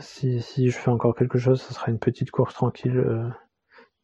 si, 0.00 0.42
si 0.42 0.70
je 0.70 0.76
fais 0.76 0.90
encore 0.90 1.14
quelque 1.14 1.38
chose, 1.38 1.62
ce 1.62 1.72
sera 1.72 1.90
une 1.90 1.98
petite 1.98 2.30
course 2.30 2.54
tranquille, 2.54 3.32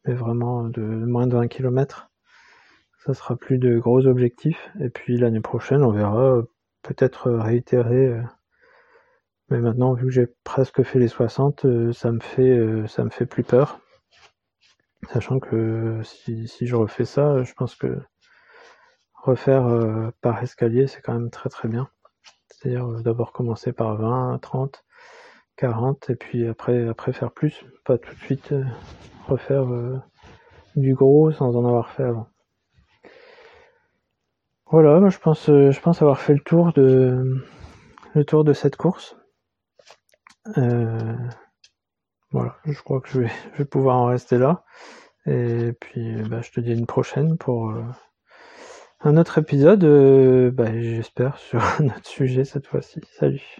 mais 0.05 0.13
vraiment 0.13 0.63
de 0.63 0.81
moins 0.81 1.27
de 1.27 1.35
20 1.35 1.47
km. 1.47 2.09
Ça 3.05 3.13
sera 3.13 3.35
plus 3.35 3.57
de 3.57 3.77
gros 3.77 4.07
objectifs. 4.07 4.71
Et 4.79 4.89
puis 4.89 5.17
l'année 5.17 5.41
prochaine, 5.41 5.83
on 5.83 5.91
verra 5.91 6.41
peut-être 6.83 7.29
réitérer 7.31 8.17
mais 9.49 9.59
maintenant, 9.59 9.93
vu 9.93 10.05
que 10.05 10.11
j'ai 10.11 10.27
presque 10.43 10.83
fait 10.83 10.99
les 10.99 11.07
60, 11.07 11.65
euh, 11.65 11.93
ça 11.93 12.11
me 12.11 12.19
fait 12.19 12.49
euh, 12.49 12.87
ça 12.87 13.03
me 13.03 13.09
fait 13.09 13.25
plus 13.25 13.43
peur. 13.43 13.79
Sachant 15.11 15.39
que 15.39 16.01
si, 16.03 16.47
si 16.47 16.65
je 16.65 16.75
refais 16.75 17.05
ça, 17.05 17.43
je 17.43 17.53
pense 17.53 17.75
que 17.75 17.99
refaire 19.13 19.67
euh, 19.67 20.11
par 20.21 20.41
escalier, 20.41 20.87
c'est 20.87 21.01
quand 21.01 21.13
même 21.13 21.29
très 21.29 21.49
très 21.49 21.67
bien. 21.67 21.89
C'est-à-dire 22.47 22.87
d'abord 23.01 23.33
commencer 23.33 23.73
par 23.73 23.97
20, 23.97 24.39
30, 24.41 24.85
40 25.57 26.09
et 26.09 26.15
puis 26.15 26.47
après 26.47 26.87
après 26.87 27.11
faire 27.13 27.31
plus, 27.31 27.65
pas 27.85 27.97
tout 27.97 28.13
de 28.13 28.19
suite 28.19 28.53
refaire 29.27 29.65
du 30.75 30.95
gros 30.95 31.31
sans 31.31 31.55
en 31.55 31.65
avoir 31.65 31.89
fait 31.89 32.03
avant. 32.03 32.27
Voilà, 34.71 35.09
je 35.09 35.17
pense 35.19 35.47
je 35.47 35.79
pense 35.81 36.01
avoir 36.01 36.19
fait 36.19 36.33
le 36.33 36.39
tour 36.39 36.71
de 36.73 37.43
le 38.15 38.25
tour 38.25 38.43
de 38.43 38.53
cette 38.53 38.77
course. 38.77 39.17
Euh, 40.57 41.15
voilà, 42.31 42.57
je 42.65 42.81
crois 42.81 42.99
que 43.01 43.09
je 43.09 43.19
vais, 43.21 43.65
pouvoir 43.65 43.97
en 43.97 44.05
rester 44.07 44.37
là. 44.37 44.63
Et 45.25 45.73
puis, 45.79 46.21
bah, 46.23 46.41
je 46.41 46.51
te 46.51 46.59
dis 46.59 46.73
une 46.73 46.85
prochaine 46.85 47.37
pour 47.37 47.69
euh, 47.71 47.83
un 49.01 49.17
autre 49.17 49.37
épisode, 49.37 49.83
euh, 49.83 50.51
bah, 50.51 50.71
j'espère, 50.79 51.37
sur 51.37 51.63
un 51.79 51.85
autre 51.87 52.07
sujet 52.07 52.45
cette 52.45 52.67
fois-ci. 52.67 53.01
Salut 53.17 53.57